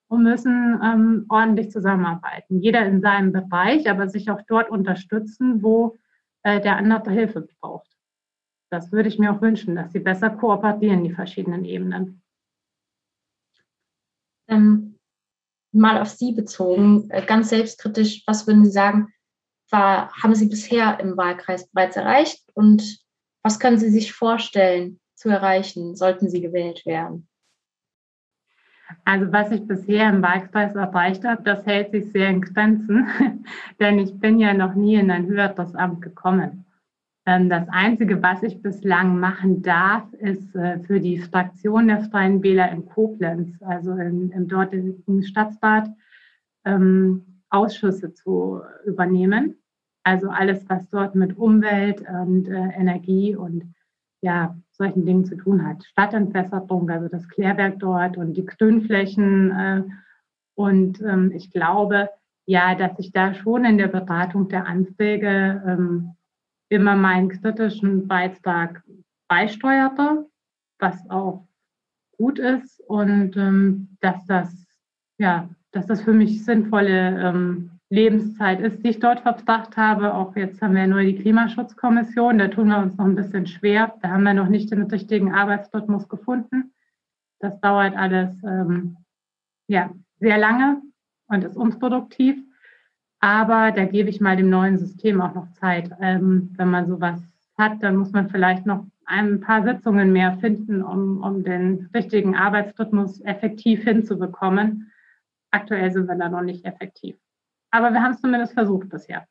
[0.07, 2.61] und müssen ähm, ordentlich zusammenarbeiten.
[2.61, 5.99] Jeder in seinem Bereich, aber sich auch dort unterstützen, wo
[6.45, 7.91] äh, der andere Hilfe braucht.
[8.71, 12.23] Das würde ich mir auch wünschen, dass sie besser kooperieren, die verschiedenen Ebenen.
[14.49, 14.99] Ähm,
[15.73, 19.13] mal auf Sie bezogen, äh, ganz selbstkritisch, was würden Sie sagen,
[19.71, 22.99] war, haben Sie bisher im Wahlkreis bereits erreicht und
[23.43, 27.29] was können Sie sich vorstellen zu erreichen, sollten Sie gewählt werden?
[29.05, 33.09] Also was ich bisher im Wahlkreis erreicht habe, das hält sich sehr in Grenzen,
[33.81, 36.67] denn ich bin ja noch nie in ein höheres Amt gekommen.
[37.27, 42.43] Ähm, das Einzige, was ich bislang machen darf, ist äh, für die Fraktion der Freien
[42.43, 45.89] Wähler in Koblenz, also im, im dortigen Stadtrat,
[46.65, 49.57] ähm, Ausschüsse zu übernehmen.
[50.03, 53.75] Also alles, was dort mit Umwelt und äh, Energie und
[54.23, 55.85] ja, solchen Dingen zu tun hat.
[55.85, 59.51] Stadtentwässerung, also das Klärwerk dort und die Grünflächen.
[59.51, 59.83] Äh,
[60.55, 62.09] und ähm, ich glaube,
[62.47, 65.63] ja, dass ich da schon in der Beratung der Anträge
[66.71, 68.83] immer meinen kritischen Beitrag
[69.29, 70.27] beisteuerte,
[70.79, 71.47] was auch
[72.17, 74.67] gut ist und ähm, dass das
[75.19, 80.15] ja, dass das für mich sinnvolle ähm, Lebenszeit ist, die ich dort verbracht habe.
[80.15, 83.95] Auch jetzt haben wir nur die Klimaschutzkommission, da tun wir uns noch ein bisschen schwer.
[84.01, 86.73] Da haben wir noch nicht den richtigen Arbeitsrhythmus gefunden.
[87.41, 88.97] Das dauert alles ähm,
[89.69, 89.91] ja,
[90.21, 90.81] sehr lange
[91.27, 92.37] und ist unproduktiv.
[93.21, 95.91] Aber da gebe ich mal dem neuen System auch noch Zeit.
[96.01, 97.21] Ähm, wenn man sowas
[97.59, 102.35] hat, dann muss man vielleicht noch ein paar Sitzungen mehr finden, um, um den richtigen
[102.35, 104.91] Arbeitsrhythmus effektiv hinzubekommen.
[105.51, 107.17] Aktuell sind wir da noch nicht effektiv.
[107.71, 109.27] Aber wir haben es zumindest versucht bisher.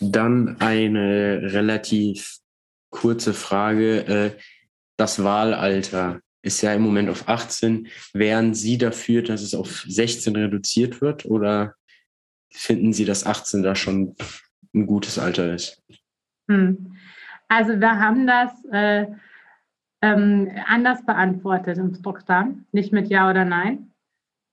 [0.00, 2.38] Dann eine relativ
[2.90, 4.06] kurze Frage.
[4.06, 4.38] Äh,
[4.96, 7.88] das Wahlalter ist ja im Moment auf 18.
[8.12, 11.74] Wären Sie dafür, dass es auf 16 reduziert wird oder
[12.50, 14.14] finden Sie, dass 18 da schon
[14.74, 15.82] ein gutes Alter ist?
[16.48, 16.96] Hm.
[17.48, 19.06] Also wir haben das äh,
[20.00, 23.92] ähm, anders beantwortet im Programm, nicht mit Ja oder Nein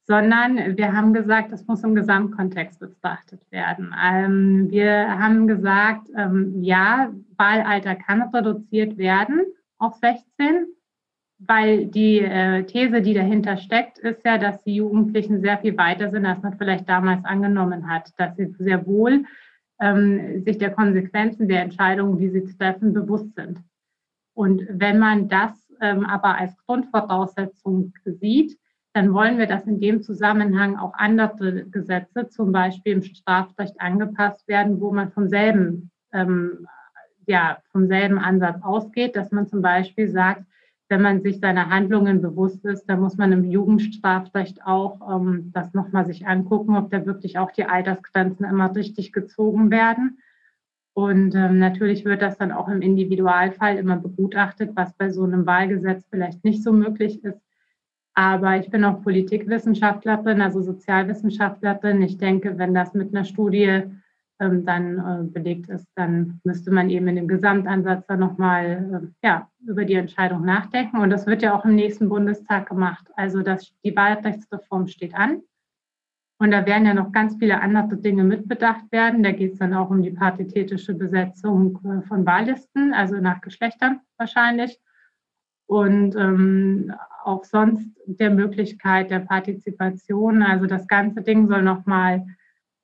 [0.10, 3.94] sondern wir haben gesagt, das muss im Gesamtkontext betrachtet werden.
[4.04, 9.42] Ähm, wir haben gesagt, ähm, ja, Wahlalter kann reduziert werden
[9.78, 10.66] auf 16,
[11.40, 16.10] weil die äh, These, die dahinter steckt, ist ja, dass die Jugendlichen sehr viel weiter
[16.10, 19.24] sind, als man vielleicht damals angenommen hat, dass sie sehr wohl
[19.80, 23.60] ähm, sich der Konsequenzen der Entscheidungen, die sie treffen, bewusst sind.
[24.34, 28.58] Und wenn man das ähm, aber als Grundvoraussetzung sieht,
[28.94, 34.48] dann wollen wir, dass in dem Zusammenhang auch andere Gesetze, zum Beispiel im Strafrecht, angepasst
[34.48, 36.68] werden, wo man vom selben, ähm,
[37.28, 40.44] ja, vom selben Ansatz ausgeht, dass man zum Beispiel sagt,
[40.90, 45.74] wenn man sich seiner Handlungen bewusst ist, dann muss man im Jugendstrafrecht auch ähm, das
[45.74, 50.18] nochmal sich angucken, ob da wirklich auch die Altersgrenzen immer richtig gezogen werden.
[50.94, 55.46] Und ähm, natürlich wird das dann auch im Individualfall immer begutachtet, was bei so einem
[55.46, 57.40] Wahlgesetz vielleicht nicht so möglich ist.
[58.16, 62.02] Aber ich bin auch Politikwissenschaftlerin, also Sozialwissenschaftlerin.
[62.02, 63.84] Ich denke, wenn das mit einer Studie
[64.40, 69.50] dann äh, belegt ist, dann müsste man eben in dem Gesamtansatz dann nochmal äh, ja,
[69.66, 70.98] über die Entscheidung nachdenken.
[70.98, 73.08] Und das wird ja auch im nächsten Bundestag gemacht.
[73.16, 75.42] Also das, die Wahlrechtsreform steht an.
[76.42, 79.24] Und da werden ja noch ganz viele andere Dinge mitbedacht werden.
[79.24, 84.00] Da geht es dann auch um die paritätische Besetzung äh, von Wahllisten, also nach Geschlechtern
[84.18, 84.80] wahrscheinlich
[85.70, 86.92] und ähm,
[87.24, 90.42] auch sonst der Möglichkeit der Partizipation.
[90.42, 92.26] Also das ganze Ding soll nochmal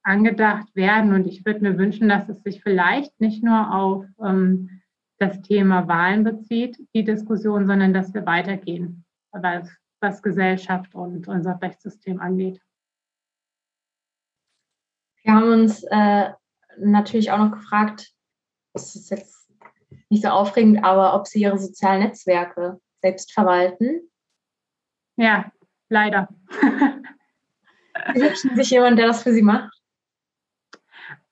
[0.05, 4.81] angedacht werden und ich würde mir wünschen, dass es sich vielleicht nicht nur auf ähm,
[5.17, 9.69] das Thema Wahlen bezieht, die Diskussion, sondern dass wir weitergehen, was,
[10.01, 12.61] was Gesellschaft und unser Rechtssystem angeht.
[15.23, 16.29] Wir haben uns äh,
[16.77, 18.13] natürlich auch noch gefragt,
[18.73, 19.49] das ist jetzt
[20.09, 24.01] nicht so aufregend, aber ob Sie Ihre sozialen Netzwerke selbst verwalten.
[25.17, 25.51] Ja,
[25.89, 26.29] leider.
[28.13, 29.74] Sie wünschen sich jemanden, der das für Sie macht?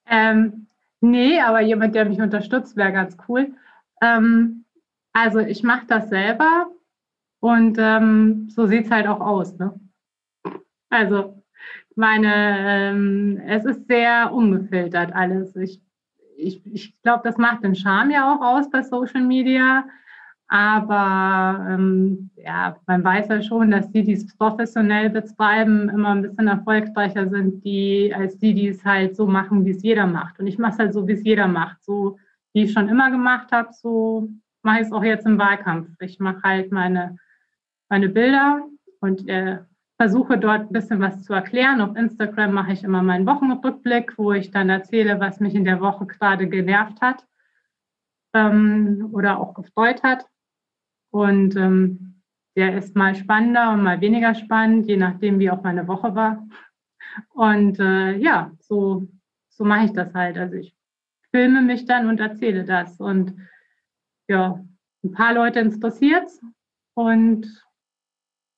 [0.08, 0.68] Ähm,
[1.02, 3.54] nee, aber jemand, der mich unterstützt, wäre ganz cool.
[4.02, 4.66] Ähm,
[5.14, 6.68] also ich mache das selber
[7.40, 9.58] und ähm, so sieht es halt auch aus.
[9.58, 9.80] Ne?
[10.90, 11.44] Also
[11.96, 15.56] meine, ähm, es ist sehr ungefiltert alles.
[15.56, 15.82] Ich,
[16.38, 19.86] ich, ich glaube, das macht den Charme ja auch aus bei Social Media.
[20.54, 26.22] Aber ähm, ja, man weiß ja schon, dass die, die es professionell betreiben, immer ein
[26.22, 30.40] bisschen erfolgreicher sind, die, als die, die es halt so machen, wie es jeder macht.
[30.40, 31.84] Und ich mache es halt so, wie es jeder macht.
[31.84, 32.20] So
[32.54, 34.30] wie ich schon immer gemacht habe, so
[34.62, 35.90] mache ich es auch jetzt im Wahlkampf.
[36.02, 37.18] Ich mache halt meine,
[37.90, 38.62] meine Bilder
[39.00, 39.58] und äh,
[39.98, 41.82] versuche dort ein bisschen was zu erklären.
[41.82, 45.82] Auf Instagram mache ich immer meinen Wochenrückblick, wo ich dann erzähle, was mich in der
[45.82, 47.26] Woche gerade genervt hat
[48.36, 50.28] ähm, oder auch gefreut hat.
[51.14, 52.22] Und ähm,
[52.56, 56.48] der ist mal spannender und mal weniger spannend, je nachdem, wie auch meine Woche war.
[57.30, 59.08] Und äh, ja, so,
[59.50, 60.40] so mache ich das halt.
[60.40, 60.76] Also ich
[61.30, 63.00] filme mich dann und erzähle das.
[63.00, 63.36] Und
[64.28, 64.60] ja,
[65.04, 66.32] ein paar Leute interessiert
[66.96, 67.46] Und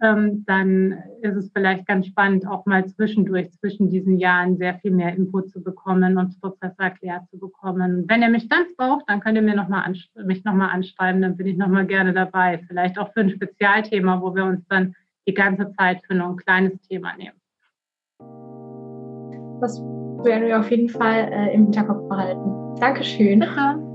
[0.00, 4.92] ähm, dann ist es vielleicht ganz spannend, auch mal zwischendurch, zwischen diesen Jahren sehr viel
[4.92, 8.04] mehr Input zu bekommen und Prozesse erklärt zu bekommen.
[8.08, 9.92] Wenn ihr mich dann braucht, dann könnt ihr mir noch mal
[10.24, 12.60] mich nochmal anschreiben, dann bin ich nochmal gerne dabei.
[12.68, 14.94] Vielleicht auch für ein Spezialthema, wo wir uns dann
[15.26, 17.36] die ganze Zeit für nur ein kleines Thema nehmen.
[19.60, 19.78] Das
[20.24, 22.76] werden wir auf jeden Fall äh, im Hinterkopf behalten.
[22.80, 23.40] Dankeschön.
[23.40, 23.87] Bitte.